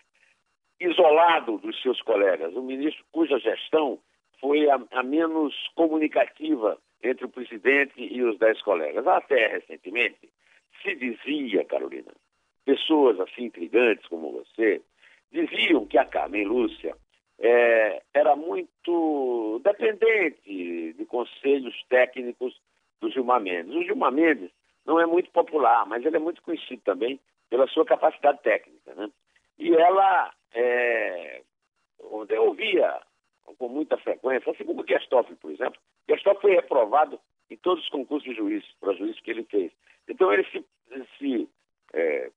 isolado 0.80 1.58
dos 1.58 1.80
seus 1.82 2.00
colegas, 2.00 2.54
o 2.54 2.62
ministro 2.62 3.04
cuja 3.12 3.38
gestão 3.38 3.98
foi 4.40 4.68
a, 4.70 4.80
a, 4.92 5.02
menos 5.02 5.54
comunicativa 5.74 6.78
entre 7.02 7.26
o 7.26 7.28
presidente 7.28 8.02
e 8.02 8.22
os 8.22 8.38
dez 8.38 8.62
colegas. 8.62 9.06
Até 9.06 9.48
recentemente 9.48 10.30
se 10.82 10.94
dizia, 10.94 11.66
Carolina, 11.66 12.12
pessoas 12.64 13.20
assim 13.20 13.44
intrigantes 13.44 14.06
como 14.08 14.32
você, 14.32 14.80
diziam 15.30 15.84
que 15.84 15.98
a 15.98 16.06
Carmen 16.06 16.46
Lúcia 16.46 16.96
é, 17.38 18.02
era 18.14 18.34
muito 18.34 19.60
dependente 19.62 20.94
de 20.94 21.04
conselhos 21.04 21.74
técnicos 21.90 22.58
do 23.02 23.10
Gilmar 23.10 23.42
Mendes. 23.42 23.74
O 23.74 23.82
Gilmar 23.82 24.12
Mendes 24.12 24.50
não 24.90 24.98
é 24.98 25.06
muito 25.06 25.30
popular, 25.30 25.86
mas 25.86 26.04
ele 26.04 26.16
é 26.16 26.18
muito 26.18 26.42
conhecido 26.42 26.82
também 26.82 27.20
pela 27.48 27.68
sua 27.68 27.84
capacidade 27.84 28.42
técnica. 28.42 28.92
Né? 28.92 29.08
E 29.56 29.72
ela, 29.72 30.32
é, 30.52 31.42
eu 32.28 32.42
ouvia 32.42 33.00
com 33.56 33.68
muita 33.68 33.96
frequência, 33.98 34.50
assim 34.50 34.64
como 34.64 34.82
o 34.82 34.86
Gestoff, 34.86 35.32
por 35.36 35.52
exemplo, 35.52 35.80
Gestoff 36.08 36.40
foi 36.40 36.56
reprovado 36.56 37.20
em 37.48 37.56
todos 37.56 37.84
os 37.84 37.90
concursos 37.90 38.28
de 38.28 38.34
juízes, 38.34 38.68
para 38.80 38.94
juízes 38.94 39.20
que 39.20 39.30
ele 39.30 39.44
fez. 39.44 39.70
Então 40.08 40.32
ele 40.32 40.44
se, 40.50 40.64
se 41.18 41.48
é, 41.92 42.30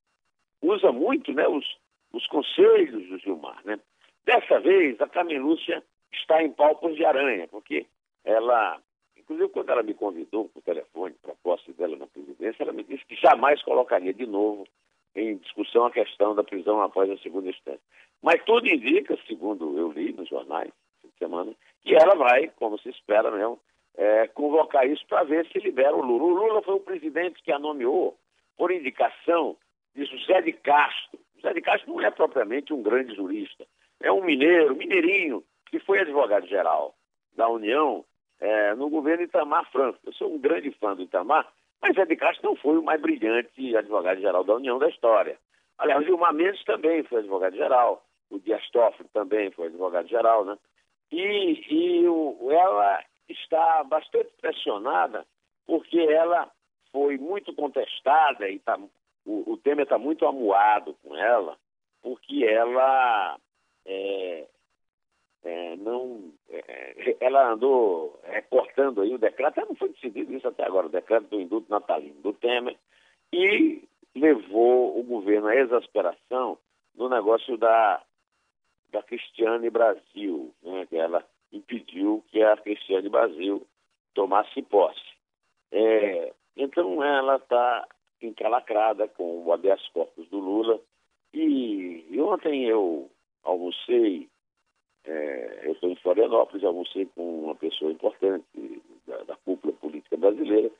usa 0.62 0.92
muito 0.92 1.32
né, 1.32 1.48
os, 1.48 1.66
os 2.12 2.24
conselhos 2.28 3.08
do 3.08 3.18
Gilmar. 3.18 3.60
Né? 3.64 3.80
Dessa 4.24 4.60
vez, 4.60 5.00
a 5.00 5.08
Carmen 5.08 5.40
Lúcia 5.40 5.82
está 6.12 6.40
em 6.40 6.52
palpos 6.52 6.94
de 6.94 7.04
aranha, 7.04 7.48
porque 7.48 7.86
ela 8.24 8.80
Inclusive, 9.24 9.48
quando 9.48 9.70
ela 9.70 9.82
me 9.82 9.94
convidou 9.94 10.48
por 10.50 10.62
telefone 10.62 11.14
para 11.22 11.32
a 11.32 11.36
posse 11.42 11.72
dela 11.72 11.96
na 11.96 12.06
presidência, 12.06 12.62
ela 12.62 12.72
me 12.72 12.84
disse 12.84 13.04
que 13.06 13.16
jamais 13.16 13.62
colocaria 13.62 14.12
de 14.12 14.26
novo 14.26 14.66
em 15.16 15.36
discussão 15.38 15.86
a 15.86 15.90
questão 15.90 16.34
da 16.34 16.44
prisão 16.44 16.82
após 16.82 17.10
a 17.10 17.16
segunda 17.18 17.48
instância. 17.48 17.80
Mas 18.22 18.42
tudo 18.44 18.68
indica, 18.68 19.18
segundo 19.26 19.78
eu 19.78 19.90
li 19.92 20.12
nos 20.12 20.28
jornais 20.28 20.70
semana, 21.18 21.54
que 21.82 21.94
ela 21.94 22.14
vai, 22.14 22.48
como 22.56 22.78
se 22.78 22.88
espera 22.90 23.30
mesmo, 23.30 23.58
é, 23.96 24.26
convocar 24.28 24.86
isso 24.86 25.06
para 25.06 25.22
ver 25.24 25.46
se 25.46 25.58
libera 25.58 25.94
o 25.94 26.02
Lula. 26.02 26.24
O 26.24 26.34
Lula 26.34 26.62
foi 26.62 26.74
o 26.74 26.80
presidente 26.80 27.42
que 27.42 27.52
a 27.52 27.58
nomeou 27.58 28.16
por 28.56 28.70
indicação 28.70 29.56
de 29.94 30.04
José 30.04 30.42
de 30.42 30.52
Castro. 30.52 31.18
José 31.36 31.54
de 31.54 31.60
Castro 31.60 31.92
não 31.92 32.00
é 32.00 32.10
propriamente 32.10 32.72
um 32.72 32.82
grande 32.82 33.14
jurista, 33.14 33.64
é 34.00 34.10
um 34.10 34.24
mineiro, 34.24 34.76
mineirinho, 34.76 35.42
que 35.66 35.78
foi 35.78 36.00
advogado-geral 36.00 36.94
da 37.36 37.48
União 37.48 38.04
é, 38.44 38.74
no 38.74 38.90
governo 38.90 39.24
Itamar 39.24 39.70
Franco. 39.72 39.98
Eu 40.04 40.12
sou 40.12 40.34
um 40.34 40.38
grande 40.38 40.70
fã 40.72 40.94
do 40.94 41.02
Itamar, 41.02 41.50
mas 41.80 41.94
Zé 41.94 42.04
de 42.04 42.14
Castro 42.14 42.50
não 42.50 42.56
foi 42.56 42.76
o 42.76 42.82
mais 42.82 43.00
brilhante 43.00 43.74
advogado-geral 43.74 44.44
da 44.44 44.54
União 44.56 44.78
da 44.78 44.88
história. 44.88 45.38
Aliás, 45.78 46.02
o 46.02 46.04
Gilmar 46.04 46.34
Mendes 46.34 46.62
também 46.64 47.02
foi 47.04 47.20
advogado-geral, 47.20 48.04
o 48.30 48.38
Dias 48.38 48.68
Toffoli 48.70 49.08
também 49.14 49.50
foi 49.50 49.68
advogado-geral, 49.68 50.44
né? 50.44 50.58
E, 51.10 51.64
e 51.70 52.06
o, 52.06 52.50
ela 52.50 53.02
está 53.28 53.82
bastante 53.84 54.30
pressionada 54.40 55.24
porque 55.66 55.98
ela 55.98 56.50
foi 56.92 57.16
muito 57.16 57.54
contestada 57.54 58.48
e 58.48 58.58
tá, 58.58 58.78
o, 59.24 59.52
o 59.52 59.56
Temer 59.56 59.84
está 59.84 59.96
muito 59.96 60.26
amuado 60.26 60.94
com 61.02 61.16
ela, 61.16 61.56
porque 62.02 62.44
ela 62.44 63.38
é, 63.86 64.46
é, 65.44 65.76
não, 65.76 66.32
é, 66.48 67.16
ela 67.20 67.52
andou 67.52 68.18
é, 68.24 68.40
cortando 68.40 69.02
aí 69.02 69.14
o 69.14 69.18
decreto, 69.18 69.60
não 69.60 69.74
foi 69.74 69.90
decidido 69.90 70.32
isso 70.34 70.48
até 70.48 70.64
agora, 70.64 70.86
o 70.86 70.90
decreto 70.90 71.28
do 71.28 71.40
indulto 71.40 71.70
natalino 71.70 72.20
do 72.22 72.32
Temer, 72.32 72.76
e 73.32 73.82
levou 74.14 74.98
o 74.98 75.02
governo 75.02 75.48
à 75.48 75.56
exasperação 75.56 76.58
no 76.94 77.08
negócio 77.08 77.56
da, 77.58 78.02
da 78.90 79.02
Cristiane 79.02 79.68
Brasil, 79.68 80.54
né, 80.62 80.86
que 80.86 80.96
ela 80.96 81.24
impediu 81.52 82.24
que 82.28 82.42
a 82.42 82.56
Cristiane 82.56 83.08
Brasil 83.08 83.66
tomasse 84.14 84.62
posse. 84.62 85.14
É, 85.70 86.32
então 86.56 87.02
ela 87.02 87.36
está 87.36 87.86
encalacrada 88.22 89.08
com 89.08 89.44
o 89.44 89.52
habeas 89.52 89.86
corpus 89.88 90.28
do 90.28 90.38
Lula, 90.38 90.80
e, 91.32 92.06
e 92.08 92.20
ontem 92.20 92.64
eu 92.64 93.10
almocei 93.42 94.28
é, 95.06 95.60
eu 95.64 95.72
estou 95.72 95.90
em 95.90 95.96
Florianópolis, 95.96 96.64
almocei 96.64 97.06
com 97.14 97.44
uma 97.44 97.54
pessoa 97.54 97.92
importante 97.92 98.44
da, 99.06 99.22
da 99.24 99.36
cúpula 99.36 99.72
política 99.74 100.16
brasileira, 100.16 100.70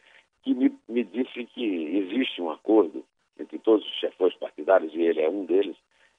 que 0.42 0.54
me, 0.54 0.76
me 0.88 1.04
disse 1.04 1.44
que 1.46 1.96
existe 1.96 2.40
um 2.40 2.50
acordo 2.50 3.04
entre 3.38 3.58
todos 3.58 3.84
os 3.84 3.94
chefões 3.98 4.34
partidários, 4.36 4.94
e 4.94 5.02
ele 5.02 5.20
é 5.20 5.28
um 5.28 5.44
deles, 5.44 5.76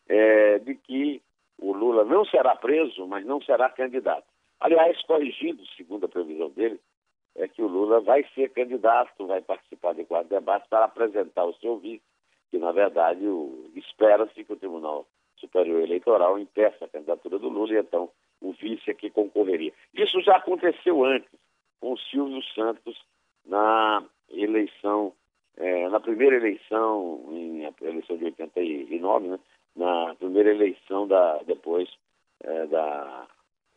é, 0.08 0.60
de 0.60 0.76
que 0.76 1.22
o 1.58 1.72
Lula 1.72 2.04
não 2.04 2.26
será 2.26 2.56
preso, 2.56 3.08
mas 3.08 3.26
não 3.26 3.42
será 3.42 3.70
candidato. 3.70 4.26
Aliás, 4.60 5.02
corrigido, 5.04 5.66
segundo 5.78 6.06
a 6.06 6.10
previsão 6.10 6.50
dele, 6.50 6.80
é 7.36 7.48
que 7.48 7.62
o 7.62 7.68
Lula 7.68 8.00
vai 8.02 8.26
ser 8.34 8.50
candidato, 8.52 9.26
vai 9.26 9.42
participar 9.42 9.94
de 9.94 10.06
quatro 10.06 10.30
debates 10.30 10.68
para 10.70 10.86
apresentar 10.86 11.46
o 11.46 11.54
seu 11.56 11.78
vice, 11.78 12.04
que 12.50 12.58
na 12.58 12.72
verdade 12.72 13.26
espera-se 13.76 14.44
que 14.44 14.54
o 14.54 14.56
Tribunal 14.56 15.06
Superior 15.46 15.82
Eleitoral 15.82 16.40
impeça 16.40 16.86
a 16.86 16.90
candidatura 16.90 17.40
do 17.40 17.50
Lula 17.50 17.74
e 17.74 17.78
então 17.78 18.10
o 18.42 18.52
vice 18.54 18.92
aqui 18.92 19.10
concorreria. 19.10 19.74
Isso 19.94 20.22
já 20.22 20.38
aconteceu 20.38 21.04
antes, 21.04 21.30
com 21.80 21.94
o 21.94 21.98
Silvio 21.98 22.44
Santos 22.54 22.98
na 23.46 24.04
eleição, 24.30 25.14
é, 25.58 25.88
na 25.90 26.00
primeira 26.00 26.36
eleição, 26.36 27.26
em 27.32 27.64
eleição 27.82 28.18
de 28.18 28.26
89, 28.26 29.28
né, 29.28 29.40
na 29.76 30.16
primeira 30.16 30.52
eleição 30.52 31.08
da, 31.08 31.42
depois 31.44 31.90
é, 32.42 32.66
da, 32.68 33.28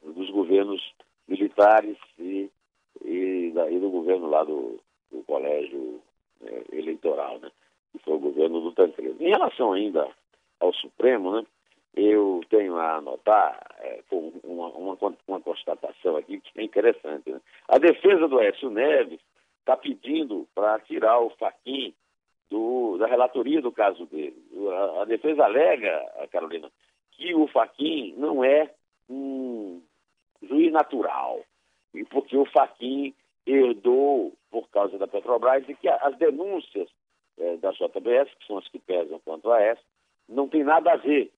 dos 0.02 0.30
governos 0.30 0.80
militares 1.26 1.96
e, 2.18 2.50
e, 3.04 3.50
da, 3.54 3.70
e 3.70 3.78
do 3.78 3.90
governo 3.90 4.28
lá 4.28 4.44
do, 4.44 4.80
do 5.10 5.22
colégio 5.24 6.00
é, 6.42 6.64
eleitoral, 6.72 7.38
né? 7.40 7.50
Que 7.92 7.98
foi 8.00 8.14
o 8.14 8.20
governo 8.20 8.60
do 8.60 8.72
Tancredo. 8.72 9.22
Em 9.22 9.30
relação 9.30 9.72
ainda 9.72 10.08
ao 10.60 10.72
Supremo, 10.74 11.32
né? 11.32 11.46
Eu 11.94 12.40
tenho 12.48 12.76
a 12.76 12.96
anotar 12.96 13.58
é, 13.78 14.02
uma, 14.44 14.68
uma, 14.68 14.98
uma, 15.26 15.40
constatação 15.40 16.16
aqui 16.16 16.40
que 16.40 16.60
é 16.60 16.62
interessante. 16.62 17.30
Né? 17.30 17.40
A 17.66 17.78
defesa 17.78 18.28
do 18.28 18.40
Écio 18.40 18.70
Neves 18.70 19.20
está 19.60 19.76
pedindo 19.76 20.46
para 20.54 20.78
tirar 20.80 21.18
o 21.20 21.30
Faquin 21.30 21.94
do, 22.50 22.96
da 22.98 23.06
relatoria 23.06 23.60
do 23.60 23.72
caso 23.72 24.06
dele. 24.06 24.36
A, 24.70 25.02
a 25.02 25.04
defesa 25.04 25.44
alega, 25.44 26.28
Carolina, 26.30 26.70
que 27.12 27.34
o 27.34 27.48
Faquin 27.48 28.14
não 28.16 28.44
é 28.44 28.70
um 29.08 29.82
juiz 30.42 30.72
natural, 30.72 31.40
e 31.94 32.04
porque 32.04 32.36
o 32.36 32.44
Faquin 32.46 33.14
herdou, 33.46 34.32
por 34.50 34.68
causa 34.68 34.98
da 34.98 35.08
Petrobras, 35.08 35.68
e 35.68 35.74
que 35.74 35.88
as 35.88 36.16
denúncias 36.16 36.88
é, 37.38 37.56
da 37.56 37.70
JBS, 37.72 38.32
que 38.38 38.46
são 38.46 38.58
as 38.58 38.68
que 38.68 38.78
pesam 38.78 39.20
quanto 39.24 39.50
a 39.50 39.60
essa, 39.60 39.82
não 40.28 40.48
tem 40.48 40.62
nada 40.62 40.92
a 40.92 40.96
ver 40.96 41.32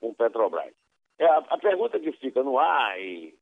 com 0.00 0.14
Petrobras. 0.14 0.72
É, 1.18 1.26
a, 1.26 1.38
a, 1.38 1.58
pergunta 1.58 1.98
que 1.98 2.12
fica 2.12 2.42
no 2.42 2.58
ar 2.58 3.00
e 3.00 3.34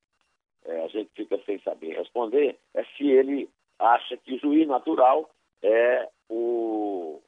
é, 0.64 0.84
a 0.84 0.88
gente 0.88 1.10
fica 1.14 1.38
sem 1.44 1.58
saber 1.60 1.96
responder 1.96 2.58
é 2.74 2.84
se 2.96 3.06
ele 3.08 3.48
acha 3.78 4.16
que 4.16 4.34
o 4.34 4.38
juiz 4.38 4.66
natural 4.66 5.28
é 5.62 6.08
o 6.28 7.20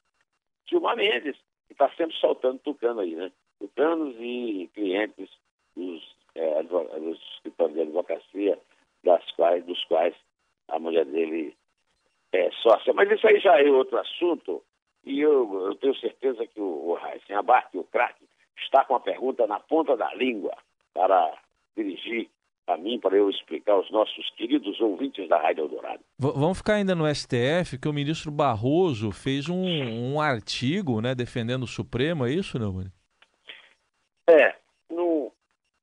Gilmar 0.69 0.97
Mendes, 0.97 1.37
que 1.67 1.73
está 1.73 1.89
sempre 1.91 2.17
soltando 2.17 2.59
tucano 2.61 3.01
aí, 3.01 3.15
né? 3.15 3.31
Tucanos 3.59 4.15
e 4.19 4.71
clientes 4.75 5.29
dos, 5.77 6.17
é, 6.35 6.63
dos 6.63 7.21
escritórios 7.35 7.77
de 7.77 7.83
advocacia, 7.83 8.59
das 9.05 9.31
quais, 9.33 9.65
dos 9.65 9.83
quais 9.85 10.15
a 10.69 10.79
mulher 10.79 11.05
dele 11.05 11.57
é 12.33 12.51
sócia. 12.63 12.93
Mas 12.93 13.11
isso 13.11 13.27
aí 13.27 13.39
já 13.41 13.61
é 13.61 13.71
outro 13.71 13.99
assunto, 13.99 14.63
e 15.05 15.21
eu, 15.21 15.67
eu 15.67 15.75
tenho 15.77 15.95
certeza 15.97 16.47
que 16.47 16.61
o, 16.61 16.91
o 16.91 16.99
Heisen 16.99 17.37
Abarque, 17.37 17.79
o 17.79 17.85
craque, 17.85 18.25
está 18.63 18.85
com 18.85 18.95
a 18.95 19.01
pergunta 19.01 19.47
na 19.47 19.61
ponta 19.61 19.97
da 19.97 20.13
língua 20.15 20.57
para 20.93 21.33
dirigir 21.77 22.29
a 22.67 22.77
mim, 22.77 22.99
para 23.01 23.17
eu 23.17 23.31
explicar 23.31 23.73
aos 23.73 23.91
nossos 23.91 24.29
queridos 24.37 24.79
ouvintes 24.81 25.27
da 25.29 25.41
Rádio 25.41 25.65
Eldorado. 25.65 26.01
V 26.19 26.33
vamos 26.33 26.59
ficar 26.59 26.75
ainda 26.75 26.95
no 26.95 27.07
STF, 27.13 27.79
que 27.81 27.89
o 27.89 27.93
ministro 27.93 28.31
Barroso 28.31 29.11
fez 29.11 29.49
um, 29.49 29.65
um 30.15 30.21
artigo 30.21 31.01
né, 31.01 31.15
defendendo 31.15 31.63
o 31.63 31.69
Supremo, 31.69 32.27
é 32.27 32.31
isso, 32.31 32.59
não, 32.59 32.75
mano? 32.75 32.93
É, 34.29 34.55
no, 34.91 35.33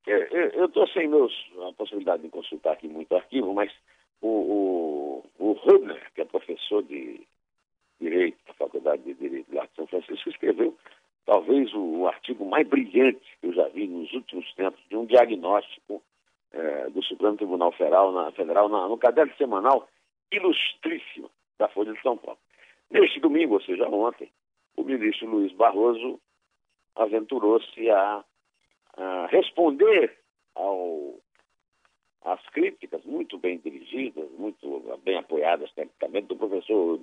eu 0.06 0.66
estou 0.66 0.86
sem 0.88 1.08
meus, 1.08 1.32
a 1.68 1.72
possibilidade 1.72 2.22
de 2.22 2.28
consultar 2.28 2.74
aqui 2.74 2.86
muito 2.86 3.14
arquivo, 3.16 3.52
mas 3.52 3.72
o, 4.20 4.28
o, 4.28 5.24
o 5.38 5.52
Rubner, 5.54 6.00
que 6.14 6.20
é 6.20 6.24
professor 6.24 6.84
de 6.84 7.26
Direito, 8.00 8.38
da 8.46 8.54
Faculdade 8.54 9.02
de 9.02 9.14
Direito 9.14 9.52
lá 9.52 9.64
de 9.66 9.74
São 9.74 9.86
Francisco, 9.88 10.28
escreveu 10.28 10.76
talvez 11.26 11.74
o, 11.74 12.00
o, 12.00 12.08
artigo 12.08 12.44
mais 12.46 12.66
brilhante 12.66 13.20
que 13.40 13.48
eu 13.48 13.52
já 13.52 13.68
vi 13.68 13.86
nos 13.86 14.10
últimos 14.12 14.50
tempos 14.54 14.80
de 14.88 14.96
um 14.96 15.04
diagnóstico 15.04 16.02
é, 16.52 16.88
do 16.88 17.02
Supremo 17.02 17.36
Tribunal 17.36 17.72
Federal, 17.72 18.12
na, 18.12 18.30
Federal 18.32 18.68
na, 18.68 18.88
no 18.88 18.96
caderno 18.96 19.34
semanal 19.36 19.86
ilustríssimo 20.32 21.30
da 21.58 21.68
Folha 21.68 21.92
de 21.92 22.00
São 22.00 22.16
Paulo. 22.16 22.38
Neste 22.90 23.20
domingo, 23.20 23.54
ou 23.54 23.60
seja, 23.60 23.88
ontem, 23.88 24.30
o 24.76 24.84
ministro 24.84 25.28
Luiz 25.28 25.52
Barroso 25.52 26.20
aventurou-se 26.94 27.90
a, 27.90 28.24
a, 28.96 29.26
responder 29.26 30.16
ao, 30.54 31.18
às 32.24 32.40
críticas 32.50 33.04
muito 33.04 33.36
bem 33.36 33.58
dirigidas, 33.58 34.30
muito 34.38 34.98
bem 35.02 35.18
apoiadas 35.18 35.72
tecnicamente 35.72 36.28
do 36.28 36.36
professor 36.36 37.00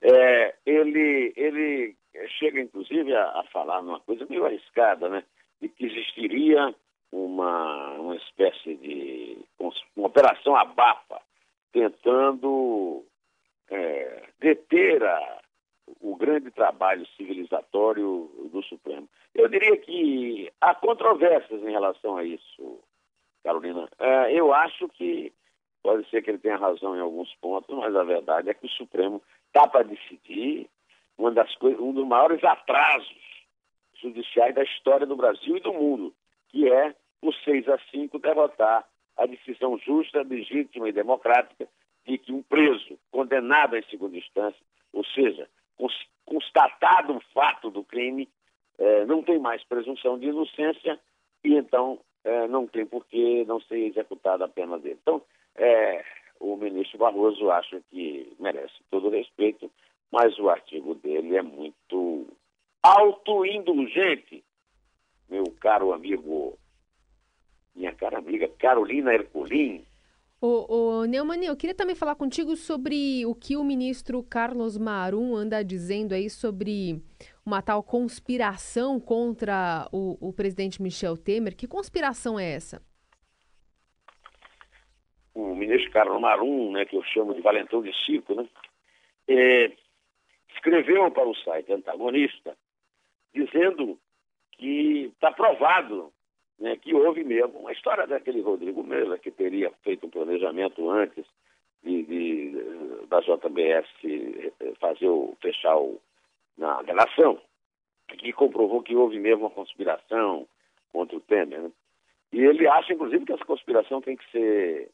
é, 0.00 0.54
ele, 0.64 1.32
ele 1.36 1.96
chega, 2.38 2.60
inclusive, 2.60 3.14
a, 3.14 3.40
a, 3.40 3.44
numa 3.82 4.00
coisa 4.00 4.26
meio 4.28 4.44
arriscada, 4.44 5.08
né? 5.08 5.24
De 5.60 5.68
que 5.68 5.86
existiria 5.86 6.74
uma, 7.10 7.92
uma 7.94 8.16
espécie 8.16 8.76
de 8.76 9.38
uma 9.58 10.06
operação 10.06 10.54
abafa 10.56 11.20
tentando 11.72 13.04
é, 13.70 14.28
deter 14.40 15.02
a, 15.02 15.40
o 16.00 16.16
grande 16.16 16.50
trabalho 16.50 17.06
civilizatório 17.16 18.30
do 18.52 18.62
Supremo. 18.62 19.08
Eu 19.34 19.48
diria 19.48 19.76
que 19.76 20.50
há 20.60 20.74
controvérsias 20.74 21.62
em 21.62 21.70
relação 21.70 22.16
a 22.16 22.24
isso, 22.24 22.80
Carolina. 23.42 23.88
É, 23.98 24.32
eu 24.32 24.52
acho 24.52 24.88
que 24.88 25.32
pode 25.82 26.08
ser 26.10 26.22
que 26.22 26.30
ele 26.30 26.38
tenha 26.38 26.56
razão 26.56 26.96
em 26.96 27.00
alguns 27.00 27.32
pontos, 27.36 27.74
mas 27.76 27.94
a 27.94 28.04
verdade 28.04 28.50
é 28.50 28.54
que 28.54 28.66
o 28.66 28.70
Supremo 28.70 29.22
está 29.46 29.66
para 29.68 29.84
decidir 29.84 30.68
uma 31.16 31.30
das 31.30 31.54
coisas, 31.56 31.80
um 31.80 31.92
dos 31.92 32.06
maiores 32.06 32.42
atrasos 32.44 33.27
judiciais 34.00 34.54
da 34.54 34.62
história 34.62 35.06
do 35.06 35.16
Brasil 35.16 35.56
e 35.56 35.60
do 35.60 35.72
mundo, 35.72 36.14
que 36.48 36.70
é 36.70 36.94
o 37.22 37.32
6 37.32 37.68
a 37.68 37.78
5 37.90 38.18
derrotar 38.18 38.86
a 39.16 39.26
decisão 39.26 39.76
justa, 39.78 40.22
legítima 40.22 40.88
e 40.88 40.92
democrática 40.92 41.68
de 42.06 42.16
que 42.18 42.32
um 42.32 42.42
preso 42.42 42.98
condenado 43.10 43.76
em 43.76 43.82
segunda 43.84 44.16
instância, 44.16 44.60
ou 44.92 45.04
seja, 45.04 45.48
constatado 46.24 47.16
o 47.16 47.20
fato 47.34 47.70
do 47.70 47.84
crime, 47.84 48.28
eh, 48.78 49.04
não 49.06 49.22
tem 49.22 49.38
mais 49.38 49.62
presunção 49.64 50.18
de 50.18 50.26
inocência 50.26 50.98
e 51.44 51.54
então 51.54 51.98
eh, 52.24 52.46
não 52.48 52.66
tem 52.66 52.86
por 52.86 53.04
que 53.06 53.44
não 53.44 53.60
ser 53.60 53.78
executada 53.78 54.44
a 54.44 54.48
pena 54.48 54.78
dele. 54.78 54.98
Então, 55.02 55.20
eh, 55.56 56.04
o 56.40 56.56
ministro 56.56 56.98
Barroso 56.98 57.50
acha 57.50 57.80
que 57.90 58.32
merece 58.38 58.74
todo 58.90 59.08
o 59.08 59.10
respeito, 59.10 59.70
mas 60.10 60.38
o 60.38 60.48
artigo 60.48 60.94
dele 60.94 61.36
é 61.36 61.42
muito 61.42 62.26
autoindulgente, 62.82 64.44
meu 65.28 65.44
caro 65.60 65.92
amigo, 65.92 66.58
minha 67.74 67.94
cara 67.94 68.18
amiga 68.18 68.48
Carolina 68.58 69.12
Herculin. 69.12 69.84
Ô, 70.40 71.00
ô 71.00 71.04
Neumann, 71.04 71.44
eu 71.44 71.56
queria 71.56 71.74
também 71.74 71.96
falar 71.96 72.14
contigo 72.14 72.54
sobre 72.54 73.26
o 73.26 73.34
que 73.34 73.56
o 73.56 73.64
ministro 73.64 74.22
Carlos 74.22 74.78
Marum 74.78 75.34
anda 75.34 75.64
dizendo 75.64 76.14
aí 76.14 76.30
sobre 76.30 77.02
uma 77.44 77.60
tal 77.60 77.82
conspiração 77.82 79.00
contra 79.00 79.88
o, 79.92 80.16
o 80.20 80.32
presidente 80.32 80.80
Michel 80.80 81.16
Temer. 81.16 81.56
Que 81.56 81.66
conspiração 81.66 82.38
é 82.38 82.52
essa? 82.52 82.80
o 85.38 85.54
ministro 85.54 85.90
Carlos 85.92 86.20
Marum, 86.20 86.72
né, 86.72 86.84
que 86.84 86.96
eu 86.96 87.02
chamo 87.04 87.32
de 87.32 87.40
Valentão 87.40 87.80
de 87.80 87.94
Circo, 88.04 88.34
né, 88.34 88.48
é, 89.28 89.72
escreveu 90.54 91.10
para 91.12 91.28
o 91.28 91.34
site 91.36 91.72
antagonista 91.72 92.56
dizendo 93.34 93.98
que 94.52 95.12
está 95.14 95.30
provado 95.30 96.12
né, 96.58 96.76
que 96.76 96.94
houve 96.94 97.22
mesmo 97.22 97.60
uma 97.60 97.72
história 97.72 98.06
daquele 98.06 98.40
Rodrigo 98.40 98.82
Mesa 98.82 99.18
que 99.18 99.30
teria 99.30 99.70
feito 99.82 100.06
um 100.06 100.10
planejamento 100.10 100.90
antes 100.90 101.24
de, 101.82 102.02
de 102.02 103.06
da 103.06 103.20
JBS 103.20 103.86
fazer 104.80 105.08
o 105.08 105.36
fechar 105.40 105.76
o, 105.76 106.00
na 106.56 106.82
relação, 106.82 107.40
que 108.08 108.32
comprovou 108.32 108.82
que 108.82 108.96
houve 108.96 109.18
mesmo 109.18 109.44
uma 109.44 109.50
conspiração 109.50 110.46
contra 110.92 111.16
o 111.16 111.20
Temer. 111.20 111.62
Né? 111.62 111.70
E 112.32 112.40
ele 112.40 112.66
acha, 112.66 112.92
inclusive, 112.92 113.24
que 113.24 113.32
essa 113.32 113.44
conspiração 113.44 114.00
tem 114.00 114.16
que 114.16 114.30
ser 114.30 114.90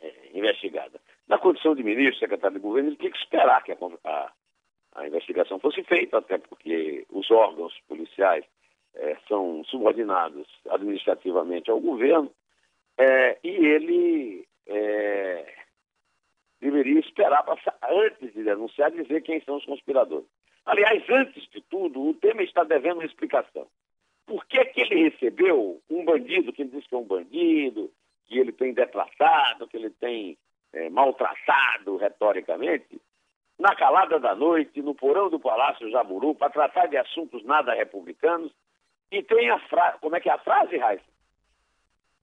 é, 0.00 0.12
investigada. 0.34 1.00
Na 1.26 1.38
condição 1.38 1.74
de 1.74 1.82
ministro, 1.82 2.18
secretário 2.18 2.56
de 2.56 2.62
governo, 2.62 2.90
ele 2.90 2.96
tinha 2.96 3.10
que 3.10 3.18
esperar 3.18 3.62
que 3.62 3.72
a, 3.72 3.76
a, 4.04 4.32
a 4.94 5.06
investigação 5.06 5.58
fosse 5.58 5.82
feita, 5.82 6.18
até 6.18 6.38
porque 6.38 7.04
os 7.10 7.30
órgãos 7.30 7.76
policiais 7.88 8.44
é, 8.94 9.16
são 9.28 9.64
subordinados 9.64 10.46
administrativamente 10.70 11.70
ao 11.70 11.80
governo, 11.80 12.30
é, 12.96 13.38
e 13.42 13.48
ele 13.48 14.48
é, 14.66 15.52
deveria 16.60 17.00
esperar 17.00 17.42
pra, 17.42 17.56
antes 17.90 18.32
de 18.32 18.44
denunciar, 18.44 18.92
dizer 18.92 19.22
quem 19.22 19.40
são 19.40 19.56
os 19.56 19.64
conspiradores. 19.64 20.26
Aliás, 20.64 21.02
antes 21.10 21.42
de 21.50 21.60
tudo, 21.62 22.00
o 22.00 22.14
Temer 22.14 22.46
está 22.46 22.62
devendo 22.62 22.98
uma 22.98 23.04
explicação. 23.04 23.66
Por 24.26 24.46
que, 24.46 24.64
que 24.66 24.80
ele 24.80 25.10
recebeu 25.10 25.82
um 25.90 26.04
bandido, 26.04 26.52
que 26.52 26.64
diz 26.64 26.86
que 26.86 26.94
é 26.94 26.98
um 26.98 27.04
bandido, 27.04 27.90
que 28.26 28.38
ele 28.38 28.52
tem 28.52 28.72
detratado, 28.72 29.68
que 29.68 29.76
ele 29.76 29.90
tem 29.90 30.38
maltratado 30.90 31.96
retoricamente, 31.98 32.98
na 33.58 33.74
calada 33.74 34.18
da 34.18 34.34
noite, 34.34 34.82
no 34.82 34.94
porão 34.94 35.30
do 35.30 35.38
Palácio 35.38 35.90
Jaburu, 35.90 36.34
para 36.34 36.50
tratar 36.50 36.86
de 36.86 36.96
assuntos 36.96 37.44
nada 37.44 37.74
republicanos, 37.74 38.52
e 39.10 39.22
tem 39.22 39.50
a 39.50 39.58
frase. 39.68 39.98
Como 40.00 40.16
é 40.16 40.20
que 40.20 40.28
é 40.28 40.32
a 40.32 40.38
frase, 40.38 40.76
Raíssa? 40.76 41.04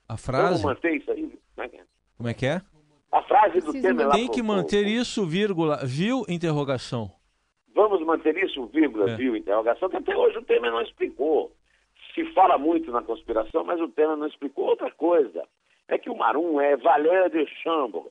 A 0.08 0.17
frase? 0.17 0.62
Vamos 0.62 0.63
manter 0.63 0.96
isso 0.96 1.12
aí? 1.12 1.39
Como 1.56 1.65
é 1.65 1.70
que 1.70 1.78
é? 1.78 1.84
Como 2.17 2.30
é, 2.30 2.34
que 2.34 2.46
é? 2.46 2.62
A 3.12 3.24
frase 3.24 3.60
do 3.60 3.72
Temer 3.72 4.08
lá. 4.08 4.13
Tem 4.13 4.30
que 4.30 4.41
manter 4.41 4.86
isso, 4.86 5.26
vírgula, 5.26 5.80
viu, 5.86 6.26
interrogação. 6.28 7.12
Vamos 7.74 8.06
manter 8.06 8.38
isso, 8.38 8.65
vírgula, 8.67 9.12
é. 9.12 9.15
viu, 9.15 9.36
interrogação, 9.36 9.89
que 9.89 9.98
até 9.98 10.15
hoje 10.15 10.38
o 10.38 10.44
Temer 10.44 10.72
não 10.72 10.82
explicou. 10.82 11.52
Se 12.13 12.26
fala 12.34 12.58
muito 12.58 12.91
na 12.91 13.02
conspiração, 13.02 13.63
mas 13.63 13.80
o 13.80 13.88
Temer 13.88 14.17
não 14.17 14.28
explicou 14.28 14.65
outra 14.65 14.91
coisa 14.91 15.48
é 15.91 15.98
que 15.98 16.10
o 16.10 16.15
Marum 16.15 16.60
é 16.60 16.78
valer 16.78 17.30
de 17.30 17.46
chambre, 17.62 18.02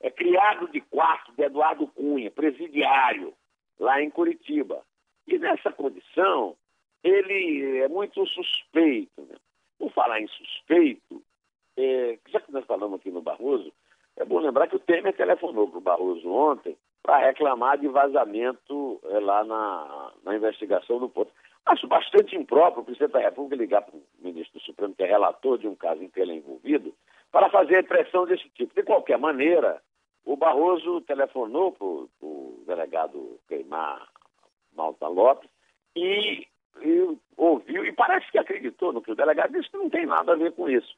é 0.00 0.10
criado 0.10 0.68
de 0.68 0.80
quarto 0.80 1.32
de 1.32 1.42
Eduardo 1.42 1.86
Cunha, 1.88 2.30
presidiário, 2.30 3.34
lá 3.78 4.00
em 4.02 4.10
Curitiba. 4.10 4.82
E 5.26 5.38
nessa 5.38 5.70
condição, 5.70 6.56
ele 7.04 7.78
é 7.78 7.88
muito 7.88 8.24
suspeito. 8.26 9.22
Né? 9.22 9.36
Por 9.78 9.92
falar 9.92 10.20
em 10.20 10.26
suspeito, 10.28 11.22
é, 11.76 12.18
já 12.28 12.40
que 12.40 12.52
nós 12.52 12.64
falamos 12.66 12.98
aqui 12.98 13.10
no 13.10 13.22
Barroso, 13.22 13.72
é 14.16 14.24
bom 14.24 14.38
lembrar 14.38 14.68
que 14.68 14.76
o 14.76 14.80
Temer 14.80 15.14
telefonou 15.14 15.68
para 15.68 15.78
o 15.78 15.82
Barroso 15.82 16.30
ontem 16.30 16.76
para 17.02 17.18
reclamar 17.18 17.78
de 17.78 17.88
vazamento 17.88 19.00
é, 19.04 19.20
lá 19.20 19.44
na, 19.44 20.12
na 20.22 20.36
investigação 20.36 20.98
do 20.98 21.08
ponto. 21.08 21.32
Acho 21.64 21.86
bastante 21.86 22.36
impróprio 22.36 22.82
o 22.82 22.84
presidente 22.84 23.12
da 23.12 23.20
República 23.20 23.56
ligar 23.56 23.82
para 23.82 23.96
o 23.96 24.02
ministro 24.18 24.58
do 24.58 24.64
Supremo, 24.64 24.94
que 24.94 25.02
é 25.02 25.06
relator 25.06 25.58
de 25.58 25.68
um 25.68 25.74
caso 25.74 26.02
em 26.02 26.08
que 26.08 26.20
ele 26.20 26.32
é 26.32 26.36
envolvido, 26.36 26.94
para 27.30 27.48
fazer 27.50 27.86
pressão 27.86 28.26
desse 28.26 28.48
tipo. 28.50 28.74
De 28.74 28.82
qualquer 28.82 29.18
maneira, 29.18 29.80
o 30.24 30.36
Barroso 30.36 31.00
telefonou 31.02 31.72
para 31.72 31.86
o 31.86 32.62
delegado 32.66 33.38
Queimar 33.48 34.08
Malta 34.74 35.08
Lopes 35.08 35.50
e, 35.96 36.46
e, 36.82 37.18
ouviu, 37.36 37.84
e 37.84 37.92
parece 37.92 38.30
que 38.30 38.38
acreditou 38.38 38.92
no 38.92 39.02
que 39.02 39.12
o 39.12 39.16
delegado 39.16 39.52
disse 39.52 39.70
que 39.70 39.76
não 39.76 39.90
tem 39.90 40.06
nada 40.06 40.32
a 40.32 40.36
ver 40.36 40.52
com 40.52 40.68
isso. 40.68 40.94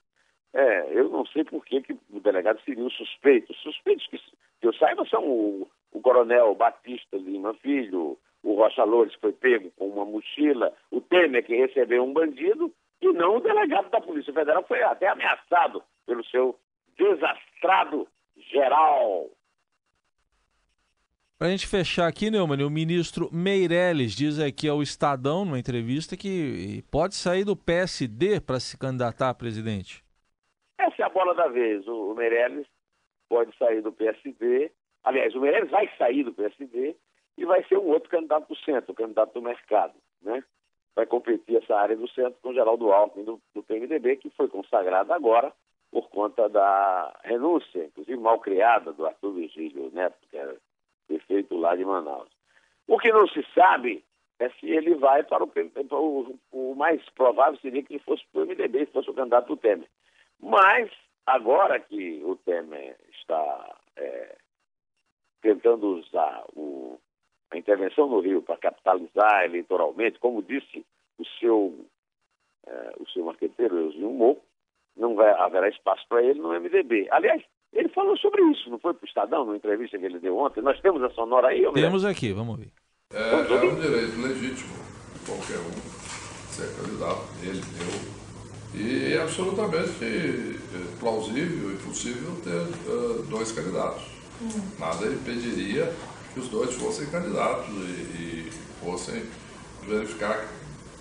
É, 0.54 0.86
eu 0.90 1.08
não 1.08 1.24
sei 1.26 1.44
por 1.44 1.64
que, 1.64 1.80
que 1.80 1.98
o 2.10 2.20
delegado 2.20 2.60
seria 2.62 2.84
o 2.84 2.90
suspeito. 2.90 3.52
Os 3.52 3.62
suspeitos 3.62 4.06
que, 4.08 4.18
que 4.18 4.66
eu 4.66 4.74
saiba 4.74 5.04
são 5.06 5.24
o, 5.26 5.68
o 5.92 6.00
coronel 6.00 6.54
Batista 6.54 7.16
Lima 7.16 7.54
Filho, 7.54 8.18
o 8.42 8.54
Rocha 8.54 8.84
Loures, 8.84 9.14
que 9.14 9.20
foi 9.20 9.32
pego 9.32 9.70
com 9.72 9.88
uma 9.88 10.04
mochila, 10.04 10.72
o 10.90 11.00
Temer, 11.00 11.44
que 11.44 11.56
recebeu 11.56 12.04
um 12.04 12.12
bandido, 12.12 12.72
e 13.00 13.12
não 13.12 13.36
o 13.36 13.40
delegado 13.40 13.88
da 13.90 14.00
Polícia 14.00 14.32
Federal, 14.32 14.62
foi 14.64 14.82
até 14.82 15.08
ameaçado 15.08 15.82
pelo 16.06 16.24
seu 16.26 16.58
desastrado 16.98 18.06
geral. 18.52 19.30
Para 21.38 21.48
a 21.48 21.50
gente 21.50 21.66
fechar 21.66 22.06
aqui, 22.06 22.30
Neumann, 22.30 22.62
o 22.62 22.70
ministro 22.70 23.28
Meirelles 23.32 24.12
diz 24.14 24.38
aqui 24.38 24.68
ao 24.68 24.80
Estadão, 24.80 25.44
numa 25.44 25.58
entrevista, 25.58 26.16
que 26.16 26.84
pode 26.88 27.16
sair 27.16 27.44
do 27.44 27.56
PSD 27.56 28.40
para 28.40 28.60
se 28.60 28.78
candidatar 28.78 29.30
a 29.30 29.34
presidente. 29.34 30.04
Essa 30.78 31.02
é 31.02 31.04
a 31.04 31.08
bola 31.08 31.34
da 31.34 31.48
vez. 31.48 31.84
O 31.88 32.14
Meirelles 32.14 32.64
pode 33.28 33.56
sair 33.56 33.82
do 33.82 33.90
PSD. 33.90 34.70
Aliás, 35.02 35.34
o 35.34 35.40
Meirelles 35.40 35.70
vai 35.70 35.90
sair 35.98 36.22
do 36.22 36.32
PSD 36.32 36.94
e 37.36 37.44
vai 37.44 37.64
ser 37.64 37.76
um 37.76 37.88
outro 37.88 38.08
candidato 38.08 38.46
do 38.46 38.56
centro, 38.58 38.92
o 38.92 38.94
candidato 38.94 39.34
do 39.34 39.42
mercado, 39.42 39.94
né? 40.20 40.44
Vai 40.94 41.06
competir 41.06 41.56
essa 41.56 41.74
área 41.74 41.96
do 41.96 42.08
centro 42.10 42.38
com 42.40 42.50
o 42.50 42.54
Geraldo 42.54 42.92
Alckmin 42.92 43.24
do, 43.24 43.40
do 43.52 43.62
PMDB, 43.64 44.18
que 44.18 44.30
foi 44.30 44.46
consagrado 44.46 45.12
agora 45.12 45.52
por 45.92 46.08
conta 46.08 46.48
da 46.48 47.14
renúncia, 47.22 47.84
inclusive 47.84 48.18
mal 48.18 48.40
criada, 48.40 48.94
do 48.94 49.06
Arthur 49.06 49.34
Virgílio 49.34 49.90
Neto, 49.92 50.16
que 50.30 50.38
era 50.38 50.56
prefeito 51.06 51.54
lá 51.54 51.76
de 51.76 51.84
Manaus. 51.84 52.30
O 52.88 52.98
que 52.98 53.12
não 53.12 53.28
se 53.28 53.46
sabe 53.54 54.02
é 54.38 54.48
se 54.48 54.70
ele 54.70 54.94
vai 54.94 55.22
para 55.22 55.44
o, 55.44 55.46
para 55.46 55.98
o, 55.98 56.38
o 56.50 56.74
mais 56.74 57.06
provável 57.10 57.60
seria 57.60 57.82
que 57.82 57.92
ele 57.92 58.02
fosse 58.02 58.24
para 58.32 58.42
o 58.42 58.46
MDB, 58.46 58.86
se 58.86 58.92
fosse 58.92 59.10
o 59.10 59.14
candidato 59.14 59.48
do 59.48 59.56
Temer. 59.58 59.86
Mas, 60.40 60.90
agora 61.26 61.78
que 61.78 62.22
o 62.24 62.36
Temer 62.36 62.96
está 63.10 63.76
é, 63.96 64.36
tentando 65.42 65.98
usar 65.98 66.42
o, 66.56 66.98
a 67.50 67.58
intervenção 67.58 68.08
no 68.08 68.20
Rio 68.20 68.40
para 68.40 68.56
capitalizar 68.56 69.44
eleitoralmente, 69.44 70.18
como 70.18 70.42
disse 70.42 70.86
o 71.18 71.24
seu, 71.38 71.86
é, 72.66 72.94
o 72.98 73.06
seu 73.10 73.26
marqueteiro, 73.26 73.78
Euzinho 73.78 74.10
Mou, 74.10 74.42
não 74.96 75.14
vai, 75.14 75.30
haverá 75.32 75.68
espaço 75.68 76.02
para 76.08 76.22
ele 76.22 76.40
no 76.40 76.48
MDB. 76.48 77.08
Aliás, 77.10 77.42
ele 77.72 77.88
falou 77.88 78.16
sobre 78.18 78.42
isso, 78.50 78.68
não 78.70 78.78
foi 78.78 78.92
para 78.94 79.04
o 79.04 79.08
Estadão, 79.08 79.44
numa 79.44 79.56
entrevista 79.56 79.98
que 79.98 80.04
ele 80.04 80.18
deu 80.18 80.36
ontem? 80.36 80.62
Nós 80.62 80.80
temos 80.80 81.02
a 81.02 81.10
sonora 81.10 81.48
aí? 81.48 81.64
Temos 81.72 82.04
aqui, 82.04 82.32
vamos 82.32 82.58
ver. 82.58 82.72
É, 83.12 83.30
é 83.30 83.36
um 83.36 83.80
direito 83.80 84.20
legítimo 84.20 84.74
de 85.14 85.26
qualquer 85.26 85.58
um 85.58 86.50
ser 86.50 86.74
candidato, 86.76 87.24
ele, 87.42 87.58
eu. 87.58 88.22
E 88.74 89.12
é 89.12 89.20
absolutamente 89.20 90.02
é, 90.02 90.98
plausível 90.98 91.72
e 91.72 91.76
possível 91.76 92.34
ter 92.42 92.90
uh, 92.90 93.22
dois 93.24 93.52
candidatos. 93.52 94.02
Hum. 94.40 94.48
Nada 94.78 95.06
impediria 95.06 95.92
que 96.32 96.40
os 96.40 96.48
dois 96.48 96.74
fossem 96.74 97.06
candidatos 97.10 97.68
e, 97.68 98.48
e 98.48 98.52
fossem 98.80 99.22
verificar 99.86 100.48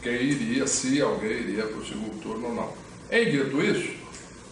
quem 0.01 0.13
iria, 0.13 0.67
se 0.67 1.01
alguém 1.01 1.31
iria 1.31 1.65
para 1.65 1.77
o 1.77 1.85
segundo 1.85 2.21
turno 2.21 2.47
ou 2.47 2.55
não. 2.55 2.73
Em 3.11 3.29
dito 3.29 3.61
isso, 3.61 3.99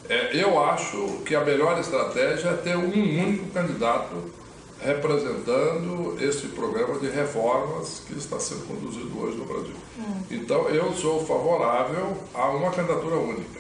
é, 0.09 0.35
eu 0.43 0.61
acho 0.61 1.23
que 1.23 1.33
a 1.33 1.45
melhor 1.45 1.79
estratégia 1.79 2.49
é 2.49 2.57
ter 2.57 2.75
um 2.75 2.89
único 2.89 3.49
candidato 3.53 4.33
representando 4.81 6.21
esse 6.21 6.49
programa 6.49 6.99
de 6.99 7.07
reformas 7.07 8.05
que 8.05 8.17
está 8.17 8.37
sendo 8.37 8.67
conduzido 8.67 9.17
hoje 9.17 9.37
no 9.37 9.45
Brasil. 9.45 9.75
Hum. 9.97 10.25
Então, 10.29 10.67
eu 10.69 10.91
sou 10.91 11.25
favorável 11.25 12.17
a 12.33 12.49
uma 12.49 12.69
candidatura 12.71 13.15
única. 13.15 13.59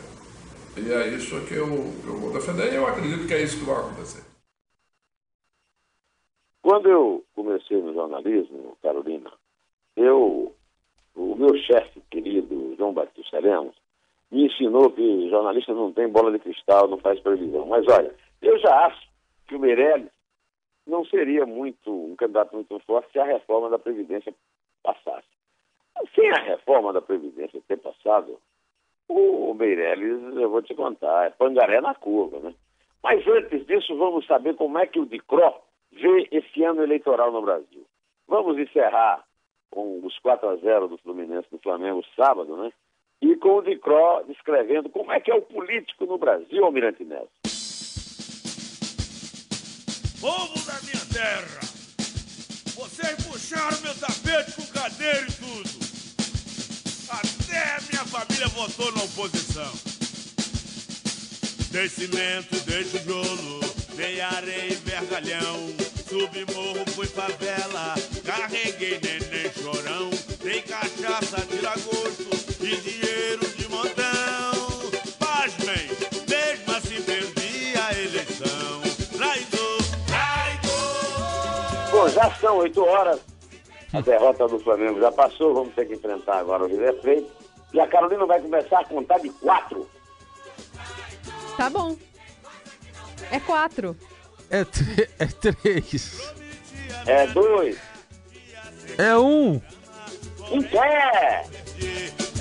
E 0.75 0.91
é 0.91 1.07
isso 1.09 1.45
que 1.45 1.53
eu, 1.53 1.67
eu 1.67 2.17
vou 2.17 2.33
defender 2.33 2.73
e 2.73 2.75
eu 2.75 2.85
acredito 2.85 3.25
que 3.25 3.33
é 3.33 3.41
isso 3.41 3.57
que 3.57 3.65
vai 3.65 3.77
acontecer. 3.77 4.23
Quando 6.61 6.89
eu 6.89 7.23
comecei 7.33 7.81
no 7.81 7.93
jornalismo, 7.93 8.77
Carolina, 8.81 9.31
eu, 9.95 10.53
o 11.15 11.35
meu 11.35 11.55
chefe 11.57 12.01
querido, 12.11 12.75
João 12.77 12.93
Batista 12.93 13.39
Lemos, 13.39 13.75
me 14.31 14.45
ensinou 14.45 14.91
que 14.91 15.29
jornalista 15.29 15.73
não 15.73 15.91
tem 15.91 16.07
bola 16.07 16.31
de 16.31 16.39
cristal, 16.39 16.87
não 16.87 16.97
faz 16.97 17.19
previsão. 17.19 17.65
Mas 17.65 17.85
olha, 17.87 18.13
eu 18.41 18.57
já 18.59 18.85
acho 18.85 19.07
que 19.47 19.55
o 19.55 19.59
Meirelles 19.59 20.09
não 20.85 21.05
seria 21.05 21.45
muito 21.45 21.91
um 21.91 22.15
candidato 22.15 22.53
muito 22.53 22.79
forte 22.79 23.11
se 23.11 23.19
a 23.19 23.25
reforma 23.25 23.69
da 23.69 23.79
Previdência 23.79 24.33
passasse. 24.83 25.27
Sem 26.15 26.29
a 26.31 26.41
reforma 26.41 26.93
da 26.93 27.01
Previdência 27.01 27.61
ter 27.67 27.77
passado, 27.77 28.39
o 29.07 29.53
Meirelles, 29.53 30.35
eu 30.35 30.49
vou 30.49 30.61
te 30.61 30.73
contar, 30.75 31.27
é 31.27 31.29
pangaré 31.31 31.81
na 31.81 31.95
curva, 31.95 32.39
né? 32.39 32.53
Mas 33.03 33.25
antes 33.27 33.65
disso, 33.65 33.97
vamos 33.97 34.25
saber 34.25 34.55
como 34.55 34.77
é 34.77 34.85
que 34.85 34.99
o 34.99 35.05
DICRO 35.05 35.53
vê 35.91 36.27
esse 36.31 36.63
ano 36.63 36.83
eleitoral 36.83 37.31
no 37.31 37.41
Brasil. 37.41 37.85
Vamos 38.27 38.57
encerrar 38.57 39.23
com 39.71 39.99
os 40.05 40.17
4 40.19 40.49
a 40.49 40.55
0 40.57 40.87
do 40.87 40.97
Fluminense 40.97 41.49
do 41.49 41.59
Flamengo 41.59 42.03
sábado, 42.15 42.55
né? 42.57 42.71
E 43.21 43.35
com 43.35 43.57
o 43.57 43.61
Dicró 43.61 44.23
descrevendo 44.23 44.89
como 44.89 45.11
é 45.11 45.19
que 45.19 45.31
é 45.31 45.35
o 45.35 45.41
político 45.41 46.05
no 46.05 46.17
Brasil, 46.17 46.63
Almirante 46.63 47.03
Nelson. 47.03 47.27
Povo 50.21 50.65
da 50.65 50.79
minha 50.81 51.05
terra, 51.13 51.59
vocês 52.75 53.27
puxaram 53.27 53.81
meu 53.81 53.95
tapete 53.95 54.51
com 54.55 54.65
cadeira 54.73 55.21
e 55.21 55.33
tudo. 55.33 55.69
Até 57.09 57.81
minha 57.89 58.05
família 58.05 58.47
votou 58.49 58.91
na 58.91 59.03
oposição. 59.03 59.71
Dei 61.71 61.87
cimento, 61.87 62.59
dei 62.65 62.83
tijolo, 62.83 63.59
dei 63.95 64.19
areia 64.21 64.73
e 64.73 64.75
vergalhão. 64.75 65.98
Subi 66.09 66.43
morro, 66.55 66.83
fui 66.95 67.05
favela, 67.05 67.93
carreguei 68.25 68.99
neném 68.99 69.53
chorão. 69.53 70.09
Dei 70.41 70.59
cachaça, 70.63 71.39
tira 71.45 71.69
gosto 71.69 72.65
e 72.65 72.75
dinheiro 72.77 73.47
de 73.55 73.69
montão. 73.69 74.89
Pasmem, 75.19 75.87
mesmo 76.27 76.75
assim 76.75 76.99
perdi 77.03 77.77
a 77.77 77.93
eleição. 77.93 78.81
Traidor, 79.15 79.77
traidor. 80.07 81.91
Bom, 81.91 82.09
já 82.09 82.33
são 82.37 82.57
oito 82.57 82.83
horas. 82.83 83.19
A 83.93 84.01
derrota 84.01 84.47
do 84.47 84.57
Flamengo 84.61 84.99
já 84.99 85.11
passou, 85.11 85.53
vamos 85.53 85.75
ter 85.75 85.85
que 85.85 85.93
enfrentar 85.93 86.39
agora 86.39 86.63
o 86.63 86.67
River 86.67 86.99
Plate. 87.01 87.27
E 87.71 87.79
a 87.79 87.87
Carolina 87.87 88.25
vai 88.25 88.41
começar 88.41 88.79
a 88.79 88.85
contar 88.85 89.19
de 89.19 89.29
quatro. 89.29 89.87
Tá 91.55 91.69
bom. 91.69 91.95
É 93.29 93.39
quatro. 93.39 93.95
É, 94.51 94.65
é 95.19 95.25
três. 95.25 96.19
É 97.05 97.27
dois. 97.27 97.77
É 98.97 99.15
um. 99.17 99.61
Um 100.51 100.63
pé. 100.63 101.45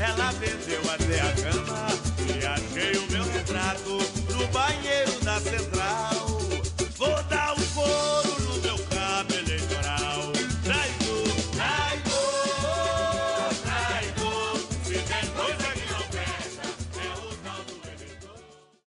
Ela 0.01 0.33
vendeu 0.33 0.81
até 0.91 1.21
a 1.21 1.33
cama 1.53 1.89
e 2.27 2.47
achei 2.47 2.97
o 2.99 3.11
meu 3.11 3.25
retrato 3.25 3.99
no 4.33 4.47
banheiro 4.49 5.21
da 5.23 5.41
central. 5.41 5.78